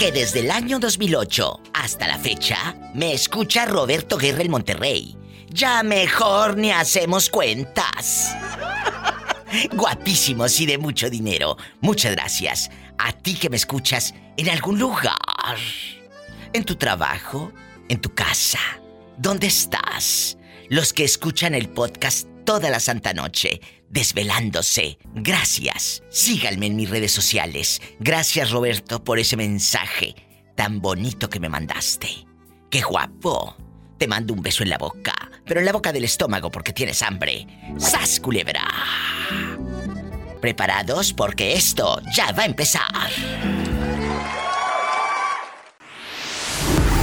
[0.00, 5.14] que desde el año 2008 hasta la fecha me escucha Roberto Guerra el Monterrey.
[5.50, 8.34] Ya mejor ni hacemos cuentas.
[9.72, 11.58] Guapísimos y de mucho dinero.
[11.82, 12.70] Muchas gracias.
[12.96, 15.58] A ti que me escuchas en algún lugar.
[16.54, 17.52] En tu trabajo,
[17.90, 18.60] en tu casa.
[19.18, 20.38] ¿Dónde estás?
[20.70, 24.98] Los que escuchan el podcast toda la santa noche desvelándose.
[25.14, 26.02] Gracias.
[26.10, 27.80] Síganme en mis redes sociales.
[28.00, 30.16] Gracias Roberto por ese mensaje
[30.56, 32.08] tan bonito que me mandaste.
[32.68, 33.56] ¡Qué guapo!
[33.98, 35.14] Te mando un beso en la boca,
[35.46, 37.46] pero en la boca del estómago porque tienes hambre.
[37.78, 38.66] ¡Sas, culebra!
[40.40, 41.12] ¿Preparados?
[41.12, 43.10] Porque esto ya va a empezar.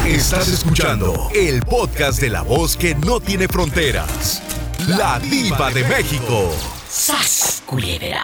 [0.05, 4.41] Estás escuchando el podcast de la voz que no tiene fronteras.
[4.87, 6.49] La diva de México.
[6.87, 8.23] ¡Sas, culebra!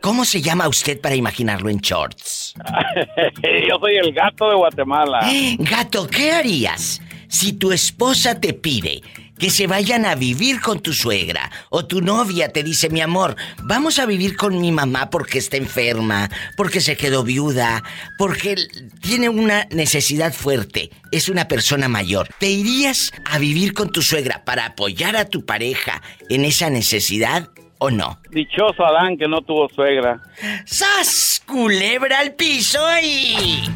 [0.00, 2.54] ¿Cómo se llama usted para imaginarlo en shorts?
[3.68, 5.28] Yo soy el gato de Guatemala.
[5.58, 9.02] Gato, ¿qué harías si tu esposa te pide
[9.38, 13.36] que se vayan a vivir con tu suegra o tu novia te dice, mi amor,
[13.62, 17.82] vamos a vivir con mi mamá porque está enferma, porque se quedó viuda,
[18.18, 18.56] porque
[19.00, 22.28] tiene una necesidad fuerte, es una persona mayor.
[22.38, 27.48] ¿Te irías a vivir con tu suegra para apoyar a tu pareja en esa necesidad
[27.78, 28.18] o no?
[28.30, 30.22] Dichoso Adán que no tuvo suegra.
[30.64, 31.42] ¡Sas!
[31.46, 33.70] Culebra al piso y...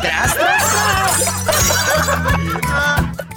[0.00, 1.44] ¡Tras, tras,
[2.62, 3.29] tras!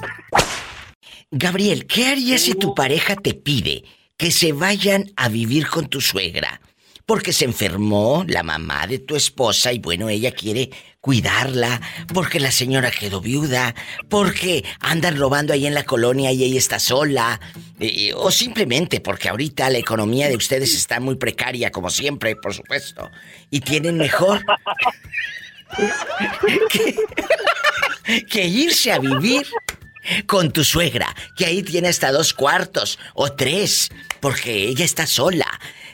[1.35, 3.85] Gabriel, ¿qué harías si tu pareja te pide
[4.17, 6.61] que se vayan a vivir con tu suegra?
[7.07, 10.69] Porque se enfermó la mamá de tu esposa y bueno, ella quiere
[11.01, 11.81] cuidarla,
[12.13, 13.73] porque la señora quedó viuda,
[14.09, 17.41] porque andan robando ahí en la colonia y ella está sola,
[17.79, 22.53] eh, o simplemente porque ahorita la economía de ustedes está muy precaria, como siempre, por
[22.53, 23.09] supuesto,
[23.49, 24.45] y tienen mejor
[26.69, 26.95] que,
[28.29, 29.47] que irse a vivir
[30.27, 35.47] con tu suegra, que ahí tiene hasta dos cuartos o tres, porque ella está sola.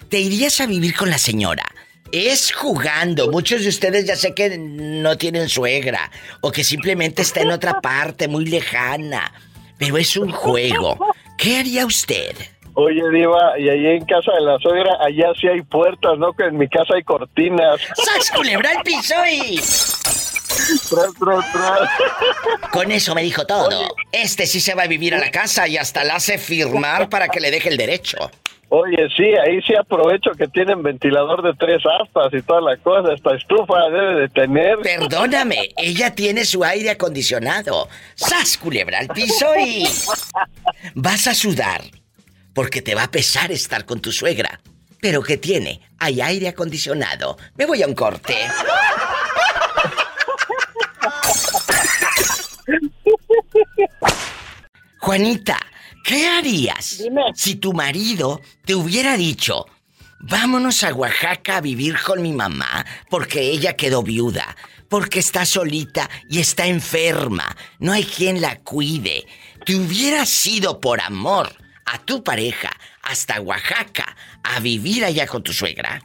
[0.09, 1.63] ¿Te irías a vivir con la señora?
[2.11, 3.29] Es jugando.
[3.31, 6.09] Muchos de ustedes ya sé que no tienen suegra
[6.41, 9.31] o que simplemente está en otra parte muy lejana.
[9.77, 10.97] Pero es un juego.
[11.37, 12.35] ¿Qué haría usted?
[12.73, 16.33] Oye, Diva, y ahí en casa de la suegra, allá sí hay puertas, ¿no?
[16.33, 17.79] Que en mi casa hay cortinas.
[17.95, 19.59] ¡Sas culebra al piso y...
[20.89, 22.71] Tras, tras, tras.
[22.71, 23.95] Con eso me dijo todo.
[24.11, 27.29] Este sí se va a vivir a la casa y hasta la hace firmar para
[27.29, 28.17] que le deje el derecho.
[28.71, 33.13] Oye, sí, ahí sí aprovecho que tienen ventilador de tres aspas y toda la cosa.
[33.13, 34.77] Esta estufa debe de tener.
[34.83, 37.89] Perdóname, ella tiene su aire acondicionado.
[38.13, 39.87] ¡Sas, culebra al piso y...
[40.93, 41.81] Vas a sudar,
[42.53, 44.61] porque te va a pesar estar con tu suegra.
[45.01, 45.81] ¿Pero qué tiene?
[45.97, 47.37] Hay aire acondicionado.
[47.55, 48.35] Me voy a un corte.
[54.99, 55.59] Juanita,
[56.03, 57.23] ¿qué harías Dime.
[57.33, 59.65] si tu marido te hubiera dicho,
[60.19, 64.55] vámonos a Oaxaca a vivir con mi mamá porque ella quedó viuda,
[64.89, 69.25] porque está solita y está enferma, no hay quien la cuide?
[69.65, 72.71] ¿Te hubieras ido por amor a tu pareja
[73.03, 76.01] hasta Oaxaca a vivir allá con tu suegra?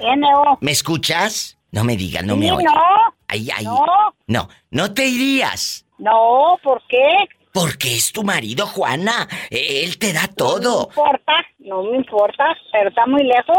[0.00, 0.58] NO.
[0.60, 1.56] ¿Me escuchas?
[1.72, 2.64] No me digas, no me oyes.
[2.72, 3.14] no.
[3.26, 3.64] Ahí, ahí.
[3.64, 3.84] No.
[4.26, 5.83] No, no te irías.
[5.98, 7.06] No, ¿por qué?
[7.52, 9.28] Porque es tu marido, Juana.
[9.50, 10.88] Él te da No me todo.
[10.88, 13.56] importa, no me importa, pero está muy lejos.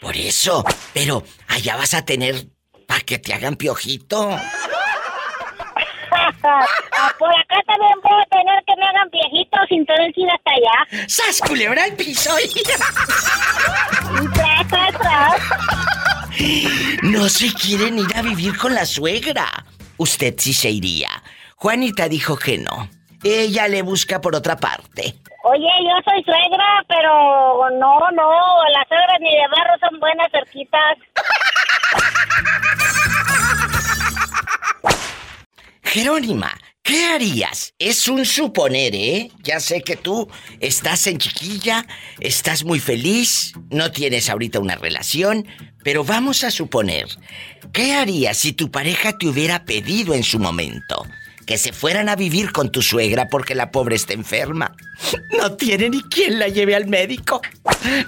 [0.00, 0.64] Por eso.
[0.92, 2.34] Pero allá vas a tener
[2.88, 4.30] para que te hagan piojito.
[6.48, 10.50] Ah, Por acá también puedo tener que me hagan viejitos sin tener que ir hasta
[10.52, 11.06] allá.
[11.08, 12.30] ¡Sas, culebra al piso!
[12.40, 12.62] Y
[14.28, 15.42] tras, tras, tras.
[17.02, 19.46] No se quieren ir a vivir con la suegra.
[19.98, 21.10] Usted sí se iría.
[21.58, 22.90] Juanita dijo que no.
[23.24, 25.14] Ella le busca por otra parte.
[25.42, 28.30] Oye, yo soy suegra, pero no, no,
[28.72, 30.98] las suegras ni de barro son buenas cerquitas.
[35.82, 37.72] Jerónima, ¿qué harías?
[37.78, 39.30] Es un suponer, ¿eh?
[39.42, 40.30] Ya sé que tú
[40.60, 41.86] estás en chiquilla,
[42.20, 45.46] estás muy feliz, no tienes ahorita una relación,
[45.82, 47.06] pero vamos a suponer,
[47.72, 51.06] ¿qué harías si tu pareja te hubiera pedido en su momento?
[51.46, 54.74] Que se fueran a vivir con tu suegra porque la pobre está enferma.
[55.38, 57.40] No tiene ni quien la lleve al médico.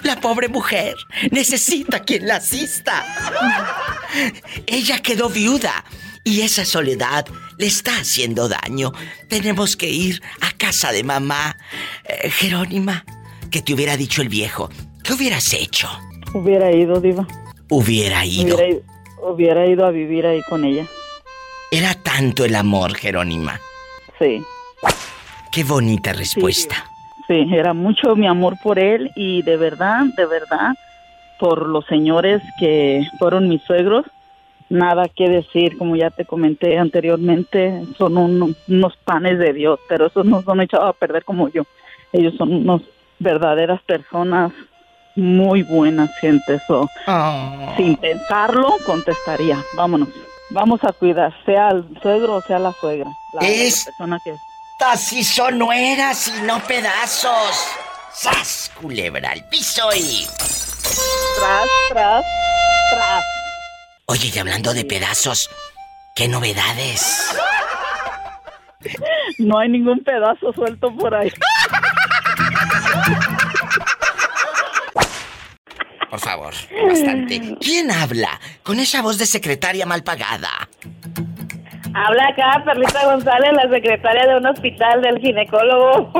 [0.03, 0.95] La pobre mujer
[1.31, 3.05] necesita quien la asista.
[4.67, 5.85] Ella quedó viuda
[6.23, 7.25] y esa soledad
[7.57, 8.91] le está haciendo daño.
[9.29, 11.57] Tenemos que ir a casa de mamá.
[12.03, 13.05] Eh, Jerónima,
[13.51, 14.69] que te hubiera dicho el viejo,
[15.03, 15.89] ¿qué hubieras hecho?
[16.33, 17.27] Hubiera ido, Diva.
[17.69, 18.55] Hubiera ido.
[18.55, 18.83] Hubiera ido,
[19.23, 20.85] hubiera ido a vivir ahí con ella.
[21.71, 23.59] Era tanto el amor, Jerónima.
[24.17, 24.41] Sí.
[25.51, 26.75] Qué bonita respuesta.
[27.27, 30.73] Sí, era mucho mi amor por él y de verdad, de verdad,
[31.39, 34.05] por los señores que fueron mis suegros,
[34.69, 40.25] nada que decir, como ya te comenté anteriormente, son unos panes de Dios, pero esos
[40.25, 41.63] no son echados a perder como yo.
[42.13, 42.81] Ellos son unos
[43.19, 44.51] verdaderas personas
[45.15, 46.61] muy buenas gentes.
[47.05, 47.73] Ah.
[47.77, 50.09] Sin pensarlo, contestaría, vámonos.
[50.51, 53.09] Vamos a cuidar, sea el suegro o sea la suegra.
[53.33, 53.85] La, es...
[53.85, 54.35] persona que
[54.97, 57.67] Si son nueras y no pedazos.
[58.11, 60.27] ¡Sas, culebra al piso y...
[61.37, 62.25] Tras, tras,
[62.91, 63.23] tras.
[64.07, 65.49] Oye, y hablando de pedazos,
[66.15, 67.35] ¿qué novedades?
[69.37, 71.31] No hay ningún pedazo suelto por ahí.
[76.09, 76.53] Por favor,
[76.87, 77.55] bastante.
[77.61, 80.69] ¿Quién habla con esa voz de secretaria mal pagada?
[81.93, 86.11] Habla acá Perlita González, la secretaria de un hospital del ginecólogo.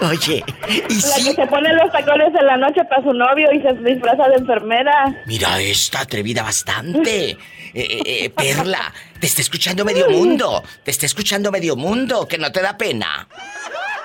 [0.00, 1.24] Oye, ¿y la sí?
[1.24, 4.36] que se pone los tacones en la noche para su novio y se disfraza de
[4.36, 5.14] enfermera.
[5.26, 7.30] Mira, esta atrevida bastante.
[7.30, 7.38] Eh,
[7.74, 10.62] eh, eh, Perla, te está escuchando medio mundo.
[10.82, 13.28] Te está escuchando medio mundo, que no te da pena.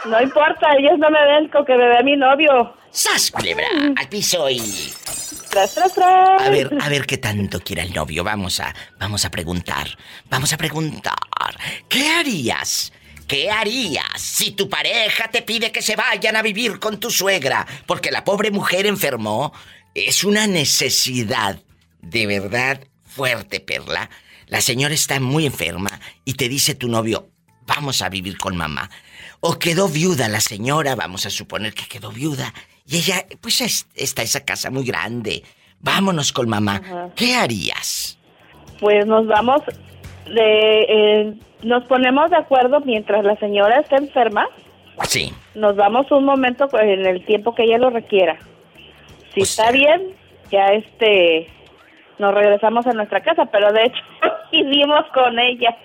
[0.06, 2.74] No importa, ellos no me ven con que me ve mi novio.
[2.98, 3.68] ¡Sas, culebra!
[3.96, 4.92] Al piso y...
[5.52, 6.42] Tras, tras, tras.
[6.42, 8.24] A ver, a ver qué tanto quiere el novio.
[8.24, 9.96] Vamos a, vamos a preguntar.
[10.32, 11.14] Vamos a preguntar.
[11.88, 12.92] ¿Qué harías?
[13.28, 17.68] ¿Qué harías si tu pareja te pide que se vayan a vivir con tu suegra?
[17.86, 19.54] Porque la pobre mujer enfermó.
[19.94, 21.62] Es una necesidad
[22.02, 24.10] de verdad fuerte, Perla.
[24.48, 27.30] La señora está muy enferma y te dice tu novio,
[27.68, 28.90] vamos a vivir con mamá.
[29.40, 32.56] O quedó viuda la señora, vamos a suponer que quedó viuda.
[32.88, 35.44] Y ella, pues es- está esa casa muy grande.
[35.80, 36.82] Vámonos con mamá.
[36.84, 37.10] Ajá.
[37.16, 38.18] ¿Qué harías?
[38.80, 39.62] Pues nos vamos
[40.26, 40.82] de...
[40.90, 44.48] eh, nos ponemos de acuerdo mientras la señora está enferma.
[45.08, 45.34] Sí.
[45.56, 48.38] Nos vamos un momento pues, en el tiempo que ella lo requiera.
[49.34, 50.16] Si O está bien,
[50.52, 51.52] ya este
[52.20, 54.02] nos regresamos a nuestra casa, pero de hecho
[54.52, 55.78] vivimos con ella.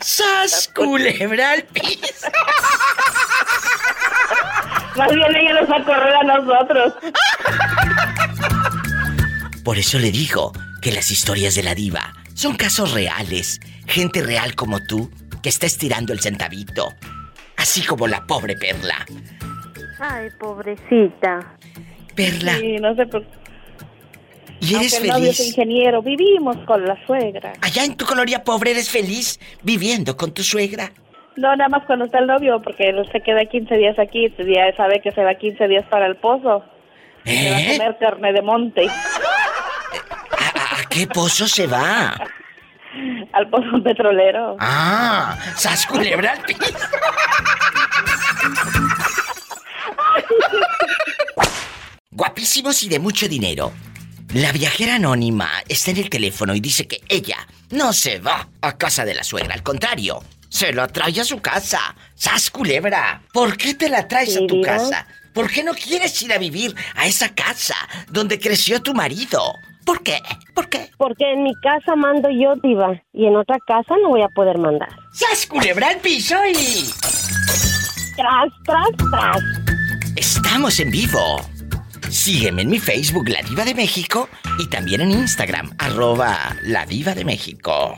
[0.00, 2.28] ¡Sas, culebra al piso!
[4.96, 6.94] Más bien ella nos va a correr a nosotros.
[9.64, 13.60] Por eso le digo que las historias de la diva son casos reales.
[13.86, 15.10] Gente real como tú
[15.42, 16.88] que está estirando el centavito.
[17.56, 19.06] Así como la pobre Perla.
[20.00, 21.54] Ay, pobrecita.
[22.14, 23.24] Perla, Sí, no sé por
[24.60, 25.50] ¿y eres Aunque el novio es feliz?
[25.50, 27.52] ingeniero, vivimos con la suegra.
[27.60, 30.92] Allá en tu colonia pobre eres feliz viviendo con tu suegra.
[31.36, 34.74] No, nada más cuando está el novio, porque él se queda 15 días aquí, ya
[34.76, 36.64] sabe que se va 15 días para el pozo.
[37.24, 37.76] Se va a ¿Eh?
[37.78, 42.14] comer carne de monte ¿A, a- a qué pozo se va?
[43.32, 44.56] al pozo petrolero.
[44.58, 46.60] Ah, sas culebra al piso.
[52.10, 53.72] Guapísimos y de mucho dinero.
[54.34, 57.36] La viajera anónima está en el teléfono y dice que ella
[57.70, 61.40] no se va a casa de la suegra, al contrario, se la trae a su
[61.40, 61.96] casa.
[62.14, 63.22] ¡Sas culebra!
[63.32, 65.06] ¿Por qué te la traes a tu casa?
[65.32, 67.76] ¿Por qué no quieres ir a vivir a esa casa
[68.08, 69.40] donde creció tu marido?
[69.86, 70.20] ¿Por qué?
[70.54, 70.90] ¿Por qué?
[70.98, 74.58] Porque en mi casa mando yo, diva, y en otra casa no voy a poder
[74.58, 74.90] mandar.
[75.12, 76.90] ¡Sas culebra al piso y...
[78.16, 79.38] Tras, tras, tras.
[80.16, 81.40] Estamos en vivo.
[82.10, 84.28] Sígueme en mi Facebook, La Diva de México,
[84.58, 87.96] y también en Instagram, arroba La Diva de México.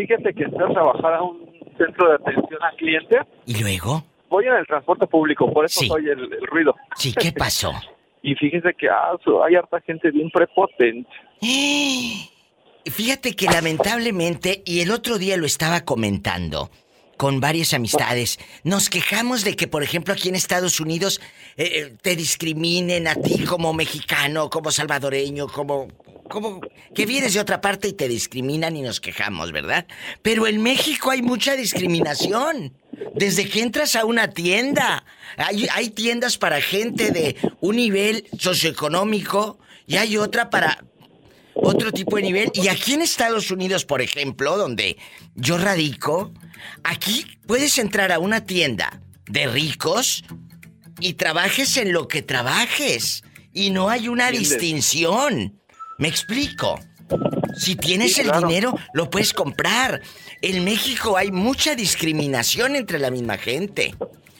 [0.00, 1.44] Fíjate que entré a trabajar a un
[1.76, 3.18] centro de atención al cliente.
[3.46, 4.02] ¿Y luego?
[4.30, 5.88] Voy en el transporte público, por eso Sí.
[5.88, 6.74] soy el, el ruido.
[6.96, 7.72] Sí, ¿qué pasó?
[8.22, 9.16] Y fíjese que ah,
[9.46, 11.08] hay harta gente bien prepotente.
[12.84, 16.70] Fíjate que lamentablemente, y el otro día lo estaba comentando
[17.16, 21.20] con varias amistades, nos quejamos de que, por ejemplo, aquí en Estados Unidos
[21.56, 25.88] eh, eh, te discriminen a ti como mexicano, como salvadoreño, como,
[26.30, 26.60] como
[26.94, 29.86] que vienes de otra parte y te discriminan y nos quejamos, ¿verdad?
[30.22, 32.72] Pero en México hay mucha discriminación.
[33.14, 35.04] Desde que entras a una tienda,
[35.36, 40.84] hay, hay tiendas para gente de un nivel socioeconómico y hay otra para
[41.54, 42.50] otro tipo de nivel.
[42.54, 44.96] Y aquí en Estados Unidos, por ejemplo, donde
[45.34, 46.32] yo radico,
[46.84, 50.24] aquí puedes entrar a una tienda de ricos
[51.00, 53.24] y trabajes en lo que trabajes.
[53.52, 55.59] Y no hay una distinción.
[56.00, 56.80] ¿Me explico?
[57.56, 58.48] Si tienes Sí, el claro.
[58.48, 60.00] dinero, lo puedes comprar.
[60.40, 63.94] En México hay mucha discriminación entre la misma gente.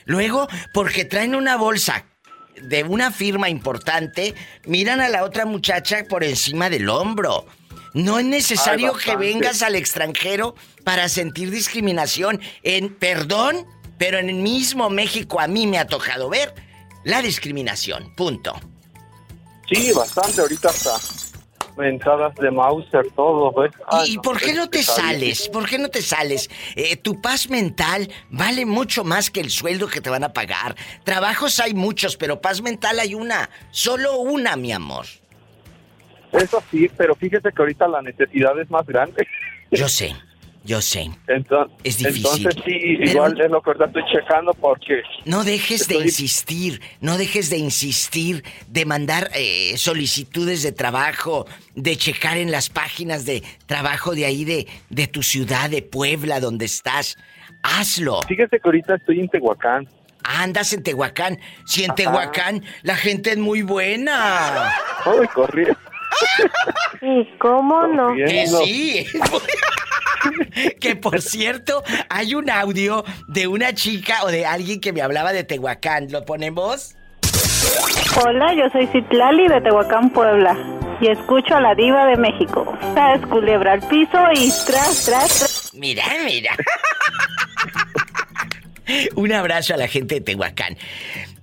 [0.06, 2.06] Luego, porque traen una bolsa
[2.62, 7.46] de una firma importante miran a la otra muchacha por encima del hombro.
[7.92, 12.40] No es necesario que vengas al extranjero para sentir discriminación.
[12.62, 13.66] En perdón,
[13.98, 16.54] pero en el mismo México a mí me ha tocado ver
[17.04, 18.14] la discriminación.
[18.14, 18.58] Punto.
[19.70, 20.40] Sí, bastante.
[20.40, 20.98] Ahorita hasta
[21.80, 23.52] mentadas de Mauser, todo.
[23.60, 23.72] ¿ves?
[23.88, 25.48] Ay, ¿Y por qué no te sales?
[25.48, 26.48] ¿Por qué no te sales?
[26.76, 30.76] Eh, tu paz mental vale mucho más que el sueldo que te van a pagar.
[31.04, 33.50] Trabajos hay muchos, pero paz mental hay una.
[33.70, 35.06] Solo una, mi amor.
[36.32, 39.26] Eso sí, pero fíjese que ahorita la necesidad es más grande.
[39.70, 40.14] Yo sé,
[40.64, 41.10] yo sé.
[41.26, 42.46] Entonces, Es difícil.
[42.46, 47.16] Entonces sí, Pero- igual es lo que estoy checando porque No dejes de insistir, no
[47.18, 53.42] dejes de insistir, de mandar eh, solicitudes de trabajo, de checar en las páginas de
[53.66, 57.16] trabajo de ahí, de, de tu ciudad, de Puebla, donde estás.
[57.62, 58.20] Hazlo.
[58.28, 59.88] fíjese que ahorita estoy en Tehuacán.
[60.22, 61.38] Andas en Tehuacán.
[61.64, 61.96] Si en Ajá.
[61.96, 64.70] Tehuacán la gente es muy buena.
[65.04, 65.64] Ay, corrí.
[67.00, 68.14] ¿Y cómo no?
[68.14, 69.06] Que sí.
[70.80, 75.32] que por cierto, hay un audio de una chica o de alguien que me hablaba
[75.32, 76.10] de Tehuacán.
[76.10, 76.96] ¿Lo ponemos?
[78.24, 80.56] Hola, yo soy Citlali de Tehuacán, Puebla.
[81.00, 82.76] Y escucho a la diva de México.
[83.14, 85.70] Es culebra al piso y tras, tras, tras.
[85.74, 86.54] Mira, mira.
[89.14, 90.76] Un abrazo a la gente de Tehuacán.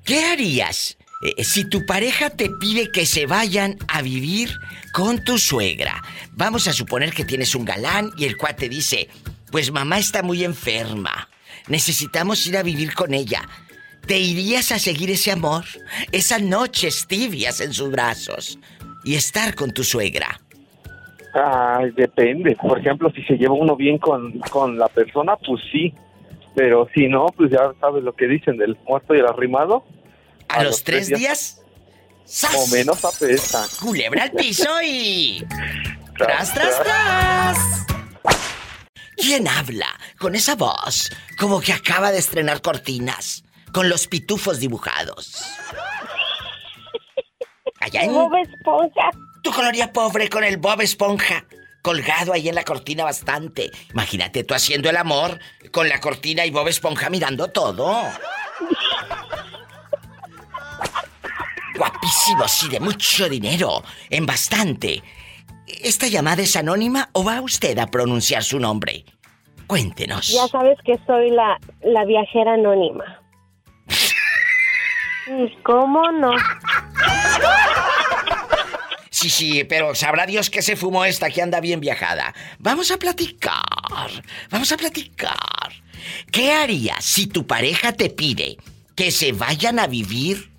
[0.03, 4.49] ¿Qué harías eh, si tu pareja te pide que se vayan a vivir
[4.93, 6.03] con tu suegra?
[6.33, 9.09] Vamos a suponer que tienes un galán y el cuate dice,
[9.51, 11.29] pues mamá está muy enferma.
[11.67, 13.41] Necesitamos ir a vivir con ella.
[14.05, 15.65] ¿Te irías a seguir ese amor?
[16.11, 18.57] Esas noches tibias en sus brazos
[19.03, 20.39] y estar con tu suegra.
[21.33, 22.55] Ay, depende.
[22.55, 25.93] Por ejemplo, si se lleva uno bien con, con la persona, pues sí.
[26.55, 29.83] Pero si no, pues ya sabes lo que dicen del muerto y el arrimado.
[30.49, 31.61] A, los, tres días,
[32.27, 32.55] ¡zas!
[32.55, 33.65] O menos apesta.
[33.79, 35.45] Culebra al piso y.
[36.17, 37.57] ¡Tras, tras, tras!
[39.15, 39.87] ¿Quién habla
[40.19, 43.43] con esa voz como que acaba de estrenar cortinas?
[43.73, 45.43] Con los pitufos dibujados.
[47.79, 49.11] Allá en Bob Esponja.
[49.43, 51.45] tu colonia pobre con el Bob Esponja.
[51.81, 53.71] Colgado ahí en la cortina bastante.
[53.91, 55.39] Imagínate tú haciendo el amor
[55.71, 58.01] con la cortina y Bob Esponja mirando todo.
[61.77, 63.83] Guapísimo, sí, de mucho dinero.
[64.09, 65.03] En bastante.
[65.67, 69.05] ¿Esta llamada es anónima o va usted a pronunciar su nombre?
[69.67, 70.29] Cuéntenos.
[70.29, 73.21] Ya sabes que soy la, la viajera anónima.
[75.27, 76.31] ¿Y cómo no?
[79.09, 82.33] Sí, sí, pero sabrá Dios que se fumó esta que anda bien viajada.
[82.59, 84.09] Vamos a platicar.
[84.49, 85.71] Vamos a platicar.
[86.31, 88.57] ¿Qué harías si tu pareja te pide
[88.95, 90.56] que se vayan a vivir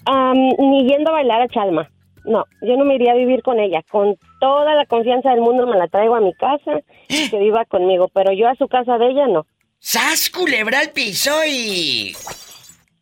[0.07, 1.89] Am, ni yendo a bailar a Chalma.
[2.25, 3.83] No, yo no me iría a vivir con ella.
[3.89, 7.65] Con toda la confianza del mundo me la traigo a mi casa y que viva
[7.65, 8.09] conmigo.
[8.13, 9.45] Pero yo a su casa de ella no.
[9.79, 12.15] ¡Sas, culebra al piso y...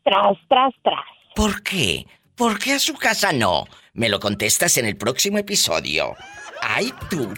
[0.03, 1.05] Tras, tras, tras.
[1.35, 2.05] ¿Por qué?
[2.35, 3.65] ¿Por qué a su casa no?
[3.93, 6.15] Me lo contestas en el próximo episodio.
[6.61, 7.33] ¡Ay, tú!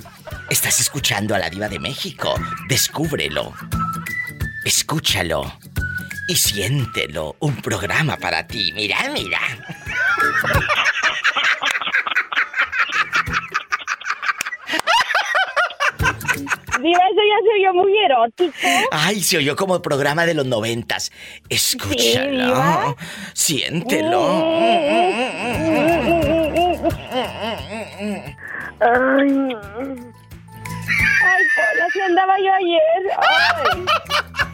[0.50, 2.34] Estás escuchando a la diva de México.
[2.68, 3.54] Descúbrelo.
[4.66, 5.44] Escúchalo.
[6.28, 7.38] Y siéntelo.
[7.40, 8.74] Un programa para ti.
[8.74, 9.40] Mira, mira.
[16.82, 18.54] Diva, eso ya se oyó muy erótico.
[18.92, 21.12] Ay, se oyó como programa de los noventas.
[21.50, 22.54] Escúchalo.
[22.54, 22.96] ¿diva?
[23.34, 24.44] Siéntelo.
[28.80, 29.56] Ay,
[31.24, 31.46] ay,
[31.88, 33.04] así andaba yo ayer.
[33.18, 34.47] Ay.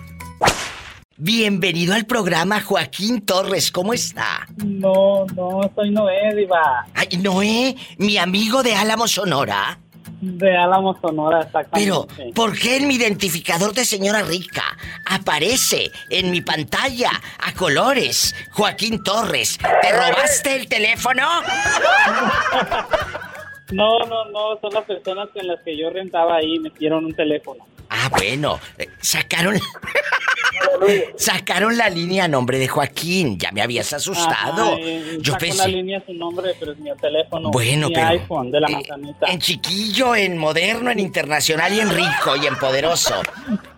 [1.17, 3.71] Bienvenido al programa, Joaquín Torres.
[3.71, 4.47] ¿Cómo está?
[4.57, 6.87] No, no, soy Noé, Diva.
[6.95, 9.77] Ay, Noé, mi amigo de Álamo, Sonora.
[10.21, 11.91] De Álamo, Sonora, exactamente.
[12.17, 14.63] Pero, ¿por qué en mi identificador de señora rica
[15.05, 17.11] aparece en mi pantalla
[17.45, 19.59] a colores Joaquín Torres?
[19.59, 21.27] ¿Te robaste el teléfono?
[23.71, 27.13] No, no, no, son las personas con las que yo rentaba ahí, me dieron un
[27.15, 27.65] teléfono.
[27.95, 29.59] Ah, bueno, eh, sacaron
[31.15, 33.37] Sacaron la línea a nombre de Joaquín.
[33.37, 34.77] Ya me habías asustado.
[35.19, 35.57] Yo pensé.
[35.59, 37.51] la línea su nombre, pero es mi teléfono.
[37.51, 38.07] Bueno, mi pero.
[38.07, 39.27] iPhone de la manzanita.
[39.27, 43.21] En chiquillo, en moderno, en internacional y en rico y en poderoso.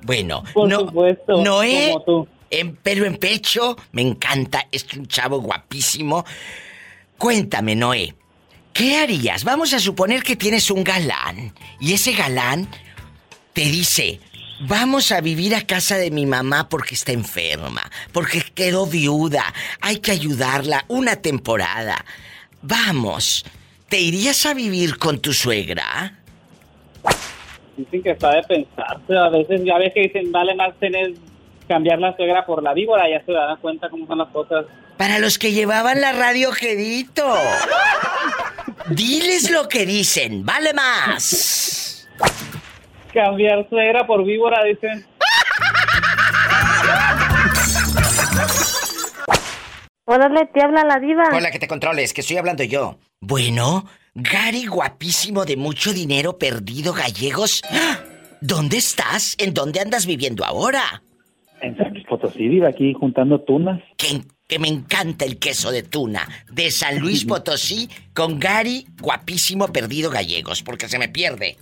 [0.04, 0.80] Bueno, Por no.
[0.80, 1.90] supuesto, Noé.
[1.94, 2.28] como tú.
[2.50, 6.24] En pelo en pecho, me encanta, es un chavo guapísimo.
[7.18, 8.16] Cuéntame, Noé,
[8.72, 9.44] ¿qué harías?
[9.44, 12.70] Vamos a suponer que tienes un galán y ese galán
[13.56, 14.20] te dice,
[14.60, 19.46] vamos a vivir a casa de mi mamá porque está enferma, porque quedó viuda,
[19.80, 22.04] hay que ayudarla una temporada.
[22.62, 23.46] Vamos,
[23.88, 26.20] ¿te irías a vivir con tu suegra?
[27.78, 29.18] Dicen que está de pensarse.
[29.18, 31.14] A veces ya ves que dicen, vale más tener
[31.66, 34.66] cambiar la suegra por la víbora, ya se dan cuenta cómo son las cosas.
[34.98, 37.36] Para los que llevaban la radio Gedito.
[38.90, 42.06] Diles lo que dicen, vale más.
[43.16, 45.06] Cambiar suegra por víbora, dicen.
[50.04, 51.24] Órale, te habla la diva.
[51.34, 52.98] Hola, que te controles, que estoy hablando yo.
[53.22, 57.62] Bueno, Gary guapísimo de mucho dinero perdido gallegos.
[58.42, 59.38] ¿Dónde estás?
[59.40, 61.02] ¿En dónde andas viviendo ahora?
[61.62, 63.82] En San Luis Potosí, vive aquí juntando tunas.
[63.96, 66.28] Que, que me encanta el queso de tuna.
[66.52, 71.56] De San Luis Potosí con Gary guapísimo perdido gallegos, porque se me pierde.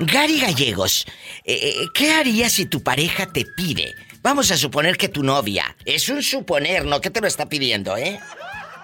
[0.00, 1.06] Gary Gallegos,
[1.44, 3.94] eh, eh, ¿qué harías si tu pareja te pide?
[4.22, 7.96] Vamos a suponer que tu novia, es un suponer, no que te lo está pidiendo,
[7.96, 8.18] ¿eh?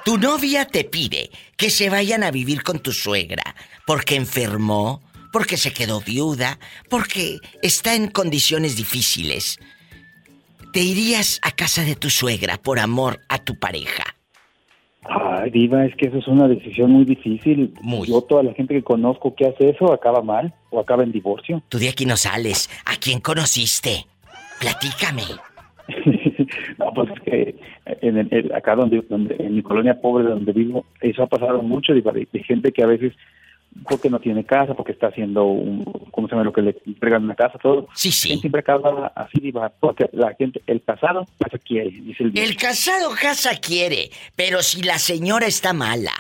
[0.04, 3.54] Tu novia te pide que se vayan a vivir con tu suegra
[3.86, 5.02] porque enfermó,
[5.32, 9.58] porque se quedó viuda, porque está en condiciones difíciles.
[10.72, 14.16] ¿Te irías a casa de tu suegra por amor a tu pareja?
[15.02, 17.72] Ay, Diva, es que eso es una decisión muy difícil.
[17.80, 18.06] Muy.
[18.08, 21.62] Yo, toda la gente que conozco que hace eso, acaba mal o acaba en divorcio.
[21.68, 22.68] Tú de aquí no sales.
[22.84, 24.04] ¿A quién conociste?
[24.60, 25.22] Platícame.
[26.78, 27.56] no, pues es que
[28.02, 31.94] en el- acá donde, donde, en mi colonia pobre donde vivo, eso ha pasado mucho,
[31.94, 33.14] Diva, de, de gente que a veces,
[33.88, 37.24] porque no tiene casa, porque está haciendo un, ¿cómo se llama lo que le entregan
[37.24, 37.88] una casa, todo?
[37.94, 38.36] Sí, sí.
[38.36, 43.56] Siempre acaba así, porque la gente, el casado, casa quiere, dice el El casado casa
[43.56, 46.12] quiere, pero si la señora está mala,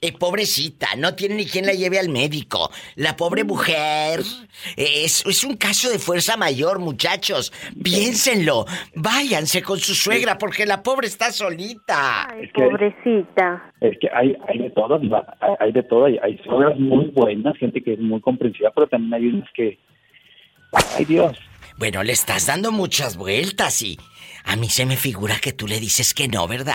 [0.00, 4.20] eh, pobrecita, no tiene ni quien la lleve al médico, la pobre mujer,
[4.76, 10.66] eh, es, es un caso de fuerza mayor, muchachos, piénsenlo, váyanse con su suegra porque
[10.66, 12.28] la pobre está solita.
[12.30, 13.72] Ay, Es que- pobrecita.
[13.80, 15.00] Es que hay, hay de todo,
[15.60, 19.14] hay de todo, hay, hay suegras muy buenas, gente que es muy comprensiva, pero también
[19.14, 19.78] hay unas que,
[20.96, 21.36] ay Dios,
[21.76, 23.98] Bueno, le estás dando muchas vueltas y
[24.44, 26.74] a mí se me figura que tú le dices que no, ¿verdad?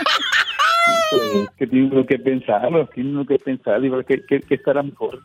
[1.10, 4.82] pues, que tiene uno que pensarlo, tiene uno que pensar, Diva, que, que, que estará
[4.82, 5.20] mejor.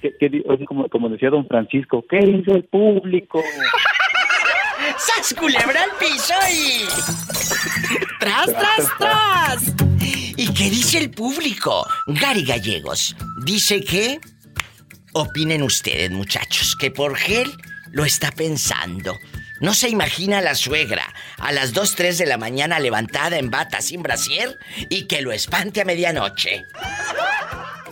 [0.00, 3.42] Que, como, como decía don Francisco, ¿qué dice el público?
[4.98, 6.84] ¡Sas culebra al piso y...
[8.20, 9.74] ¡Tras, tras, tras!
[10.36, 11.86] ¿Y qué dice el público?
[12.06, 14.18] Gary Gallegos dice que...
[15.12, 17.50] Opinen ustedes, muchachos, que por gel
[17.90, 19.12] lo está pensando.
[19.60, 23.50] No se imagina a la suegra a las 2, 3 de la mañana levantada en
[23.50, 26.64] bata sin brasier y que lo espante a medianoche.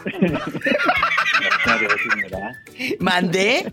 [3.00, 3.72] ¿Mandé?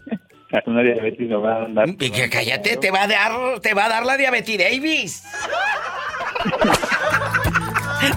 [0.65, 1.89] una diabetes me va a andar.
[1.89, 5.23] Y que cállate, te va a dar, te va a dar la diabetes Davis.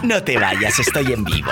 [0.02, 1.50] No te vayas, estoy en vivo.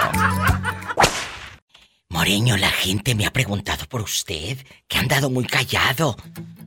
[2.11, 4.59] Moreño, la gente me ha preguntado por usted,
[4.89, 6.17] que ha andado muy callado.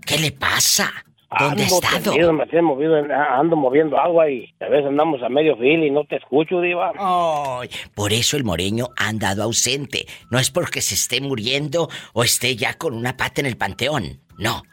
[0.06, 0.92] ¿Qué le pasa?
[1.38, 2.04] ¿Dónde ha Ando estado?
[2.12, 5.92] perdido, me he movido, ando moviendo agua y a veces andamos a medio fil y
[5.92, 6.92] no te escucho, diva.
[6.98, 10.08] Ay, por eso el moreño ha andado ausente.
[10.32, 14.20] No es porque se esté muriendo o esté ya con una pata en el panteón.
[14.40, 14.64] No,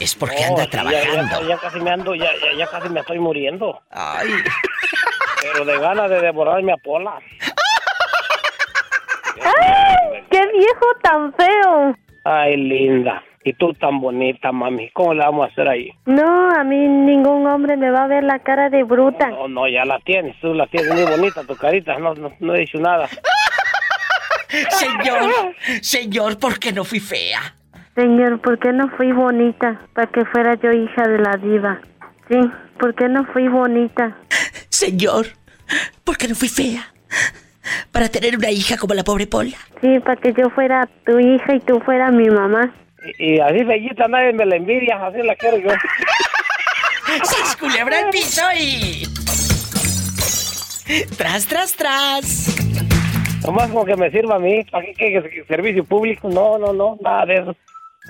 [0.00, 1.40] es porque Oh, anda sí, ya- trabajando.
[1.42, 3.80] Ya, ya casi me ando, ya, ya, ya casi me estoy muriendo.
[3.90, 4.28] Ay,
[5.40, 7.18] Pero de ganas de devorarme a Pola.
[9.42, 10.22] ¡Ay!
[10.30, 11.96] ¡Qué viejo tan feo!
[12.24, 13.22] Ay, linda.
[13.44, 14.90] Y tú tan bonita, mami.
[14.90, 15.90] ¿Cómo le vamos a hacer ahí?
[16.06, 19.28] No, a mí ningún hombre me va a ver la cara de bruta.
[19.30, 20.38] No, no, ya la tienes.
[20.40, 21.98] Tú la tienes muy bonita, tu carita.
[21.98, 23.08] No, no, no he dicho nada.
[24.70, 27.40] señor, señor, ¿por qué no fui fea?
[27.94, 31.80] Señor, ¿por qué no fui bonita para que fuera yo hija de la diva?
[32.28, 32.38] Sí,
[32.78, 34.16] ¿por qué no fui bonita?
[34.68, 35.26] Señor,
[36.04, 36.92] ¿por qué no fui fea?
[37.92, 39.56] Para tener una hija como la pobre Pola.
[39.80, 42.72] Sí, para que yo fuera tu hija y tú fueras mi mamá.
[43.18, 45.04] Y, y así bellita nadie me la envidia.
[45.06, 45.70] Así la quiero yo.
[47.24, 49.06] ¡Sas culebra el piso y...
[51.16, 52.56] Tras, tras, tras.
[53.44, 54.64] Nomás como que me sirva a mí.
[54.70, 56.28] ¿Para qué, qué- qué servicio público?
[56.28, 56.96] No, no, no.
[57.00, 57.56] Nada de eso.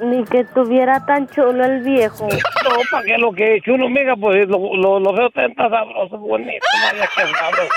[0.03, 2.27] Ni que tuviera tan chulo el viejo.
[2.29, 4.15] No, ¿para qué lo que es chulo, mija?
[4.17, 6.65] Pues lo, lo, lo veo tan tan sabroso, bonito.
[6.93, 7.73] Vaya que sabroso.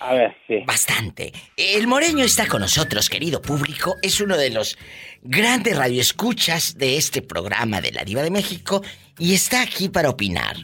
[0.00, 0.62] A ver, sí.
[0.64, 1.32] Bastante.
[1.56, 3.96] El Moreño está con nosotros, querido público.
[4.00, 4.78] Es uno de los
[5.22, 8.82] grandes radioescuchas de este programa de La Diva de México
[9.18, 10.56] y está aquí para opinar.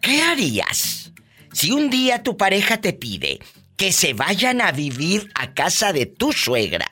[0.00, 1.12] ¿Qué harías
[1.52, 3.38] si un día tu pareja te pide
[3.76, 6.88] que se vayan a vivir a casa de tu suegra?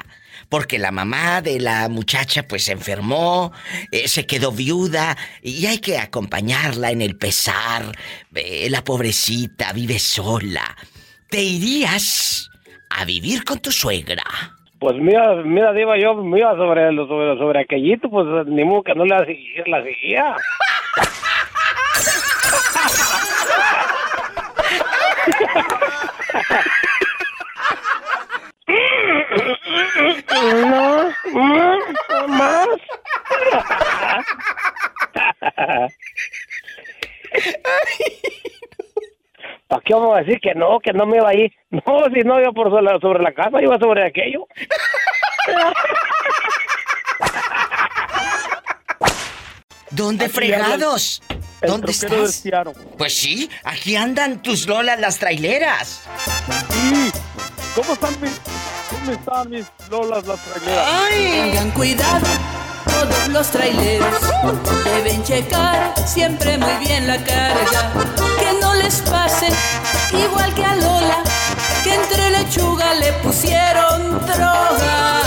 [0.48, 3.52] Porque la mamá de la muchacha pues se enfermó,
[3.90, 7.92] eh, se quedó viuda y hay que acompañarla en el pesar.
[8.32, 10.76] La pobrecita vive sola.
[11.30, 12.50] ¿Te irías
[12.90, 14.22] a vivir con tu suegra?
[14.78, 18.94] Pues mira, mira, Diva, yo mira sobre, lo- sobre, sobre aquellito, pues ni modo que
[18.94, 20.36] no la seguía, la seguía.
[30.30, 32.68] No, no, más.
[39.68, 41.52] ¿Para qué vamos a decir que no, que no me iba ahí?
[41.70, 44.46] No, si no iba por sobre la, sobre la casa, iba sobre aquello.
[49.90, 51.22] ¿Dónde Aquí fregados?
[51.60, 52.44] el ¿Dónde estás?
[52.96, 56.04] Pues sí, aquí andan tus lolas las traileras.
[56.70, 57.10] Sí.
[57.74, 58.40] ¿Cómo están mis,
[58.90, 61.10] cómo están mis lolas las traileras?
[61.10, 62.26] Tengan cuidado,
[62.84, 64.20] todos los traileros
[64.84, 67.92] deben checar siempre muy bien la carga.
[68.82, 69.48] Les pase
[70.12, 71.22] igual que a Lola,
[71.84, 75.20] que entre lechuga le pusieron droga.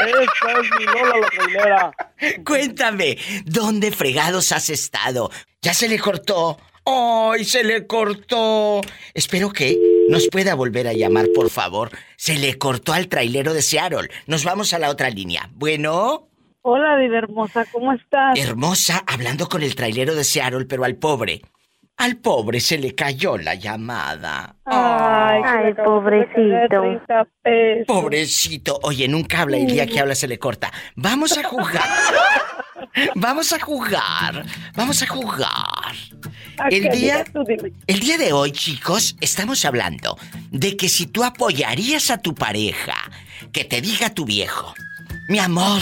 [0.00, 1.92] Esta es mi Lola la trailera.
[2.44, 5.30] Cuéntame, ¿dónde fregados has estado?
[5.62, 6.58] ¿Ya se le cortó?
[6.86, 8.80] ¡Ay, se le cortó!
[9.14, 9.78] Espero que
[10.10, 11.90] nos pueda volver a llamar, por favor.
[12.16, 14.10] Se le cortó al trailero de Seattle.
[14.26, 15.48] Nos vamos a la otra línea.
[15.54, 16.28] Bueno,
[16.66, 18.38] Hola, Diva hermosa, ¿cómo estás?
[18.38, 21.42] hermosa, hablando con el trailero de Seattle, pero al pobre.
[21.96, 24.56] Al pobre se le cayó la llamada.
[24.64, 27.00] Ay, Ay, pobrecito.
[27.86, 28.80] Pobrecito.
[28.82, 30.72] Oye, nunca habla y el día que habla se le corta.
[30.96, 31.82] Vamos a jugar.
[33.14, 34.44] Vamos a jugar.
[34.74, 35.94] Vamos a jugar.
[36.70, 37.24] El día,
[37.86, 40.16] el día de hoy, chicos, estamos hablando
[40.50, 42.94] de que si tú apoyarías a tu pareja,
[43.52, 44.74] que te diga tu viejo,
[45.28, 45.80] mi amor,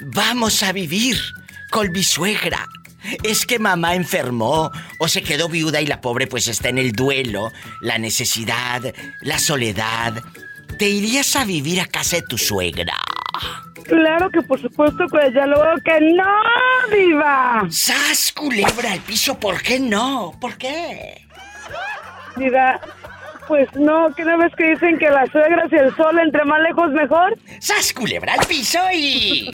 [0.00, 1.16] vamos a vivir
[1.70, 2.66] con mi suegra.
[3.22, 6.92] Es que mamá enfermó o se quedó viuda y la pobre pues está en el
[6.92, 8.82] duelo, la necesidad,
[9.22, 10.14] la soledad.
[10.78, 12.96] ¿Te irías a vivir a casa de tu suegra?
[13.84, 17.66] Claro que por supuesto que ya lo veo que no, Diva.
[17.70, 19.38] ¡Sas, culebra al piso!
[19.38, 20.32] ¿Por qué no?
[20.40, 21.26] ¿Por qué?
[22.36, 22.80] Diva,
[23.46, 26.60] pues no, que una vez que dicen que las suegras y el sol entre más
[26.62, 27.38] lejos mejor.
[27.60, 29.50] ¡Sas, culebra al piso y...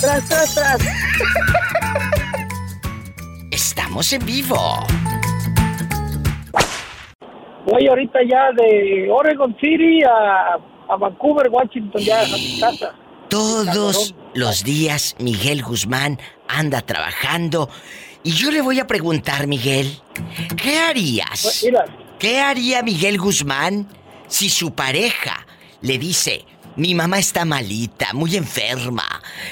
[0.00, 0.78] Tras, tras, tras.
[3.50, 4.86] Estamos en vivo.
[7.66, 10.58] Voy ahorita ya de Oregon City a,
[10.92, 12.94] a Vancouver, Washington, ya a mi casa.
[13.28, 17.68] Todos los días Miguel Guzmán anda trabajando
[18.22, 19.98] y yo le voy a preguntar, Miguel,
[20.56, 21.42] ¿qué harías?
[21.42, 21.84] Pues, mira.
[22.18, 23.86] ¿Qué haría Miguel Guzmán
[24.28, 25.46] si su pareja
[25.82, 26.44] le dice,
[26.76, 29.04] mi mamá está malita, muy enferma,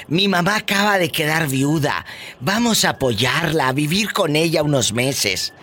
[0.09, 2.05] mi mamá acaba de quedar viuda,
[2.41, 5.55] vamos a apoyarla, a vivir con ella unos meses?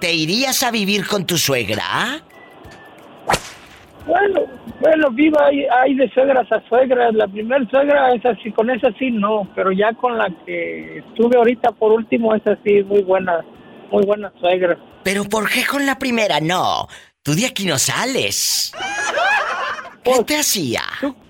[0.00, 2.22] ¿Te irías a vivir con tu suegra?
[4.06, 4.42] Bueno,
[4.80, 7.12] bueno, viva, hay, hay de suegras a suegras.
[7.14, 11.36] La primer suegra es así, con esa sí no, pero ya con la que estuve
[11.36, 13.44] ahorita por último, es así, muy buena,
[13.90, 14.78] muy buena suegra.
[15.02, 16.86] ¿Pero por qué con la primera no?
[17.22, 18.72] Tú de aquí no sales.
[20.06, 20.80] ¿Qué te hacía?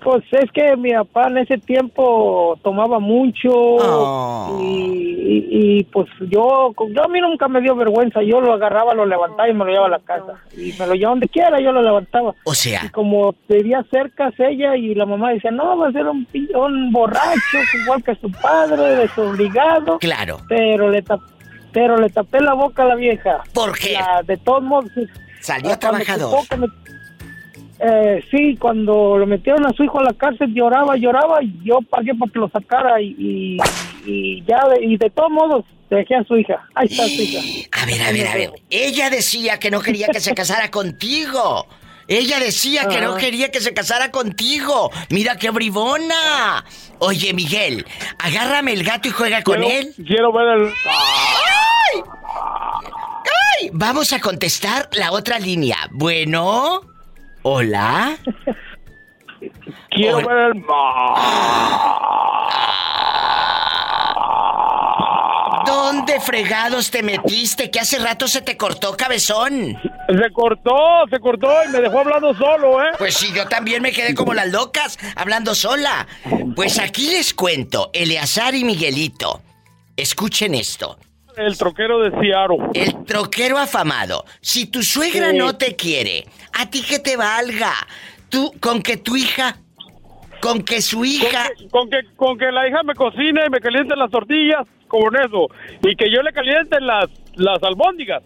[0.03, 4.59] Pues es que mi papá en ese tiempo tomaba mucho Oh.
[4.61, 5.47] y, y-
[5.79, 9.49] y, pues yo, yo a mí nunca me dio vergüenza, yo lo agarraba, lo levantaba
[9.49, 11.81] y me lo llevaba a la casa y me lo llevaba donde quiera, yo lo
[11.81, 12.33] levantaba.
[12.43, 16.05] O sea, Y como vivía cerca ella y la mamá decía, no, va a ser
[16.07, 19.97] un, pi- un borracho, igual que su padre, desobligado.
[19.99, 20.37] Claro.
[20.47, 21.21] Pero le, tap-
[21.73, 23.41] pero le tapé la boca a la vieja.
[23.53, 23.93] ¿Por qué?
[23.93, 24.89] La- de todos modos.
[25.41, 26.35] Salió trabajador.
[27.79, 31.79] Eh, sí, cuando lo metieron a su hijo a la cárcel lloraba, lloraba y yo
[31.89, 33.57] pagué para que lo sacara y, y,
[34.05, 36.67] y ya, de- y de todos modos dejé a su hija.
[36.75, 37.39] Ahí está su hija.
[37.81, 38.51] A ver, a ver, a ver.
[38.69, 41.65] Ella decía que no quería que se casara contigo.
[42.09, 43.17] Ella decía que no Ajá.
[43.19, 44.89] quería que se casara contigo.
[45.09, 46.63] Mira qué bribona.
[46.99, 47.85] Oye, Miguel,
[48.17, 49.93] agárrame el gato y juega con Quiero- él.
[50.07, 50.67] Quiero ver el...
[50.85, 52.01] ¡Ay!
[53.61, 53.69] ¡Ay!
[53.73, 55.77] Vamos a contestar la otra línea.
[55.91, 56.81] Bueno.
[57.49, 58.17] Hola.
[59.91, 60.63] Quiero ver el
[65.65, 67.71] ¿Dónde fregados te metiste?
[67.71, 69.77] Que hace rato se te cortó, cabezón.
[70.09, 70.75] Se cortó,
[71.09, 72.89] se cortó y me dejó hablando solo, ¿eh?
[72.97, 76.05] Pues sí, yo también me quedé como las locas, hablando sola.
[76.53, 79.41] Pues aquí les cuento, Eleazar y Miguelito.
[79.95, 80.97] Escuchen esto.
[81.37, 82.57] El troquero de Ciaro.
[82.73, 84.25] El troquero afamado.
[84.41, 85.37] Si tu suegra Sí.
[85.37, 87.73] no te quiere, a ti que te valga.
[88.29, 89.57] Tú, con que tu hija,
[90.41, 91.49] con que su hija...
[91.71, 95.47] Con que, con que la hija me cocine y me caliente las tortillas, con eso.
[95.83, 98.23] Y que yo le caliente las, las albóndigas.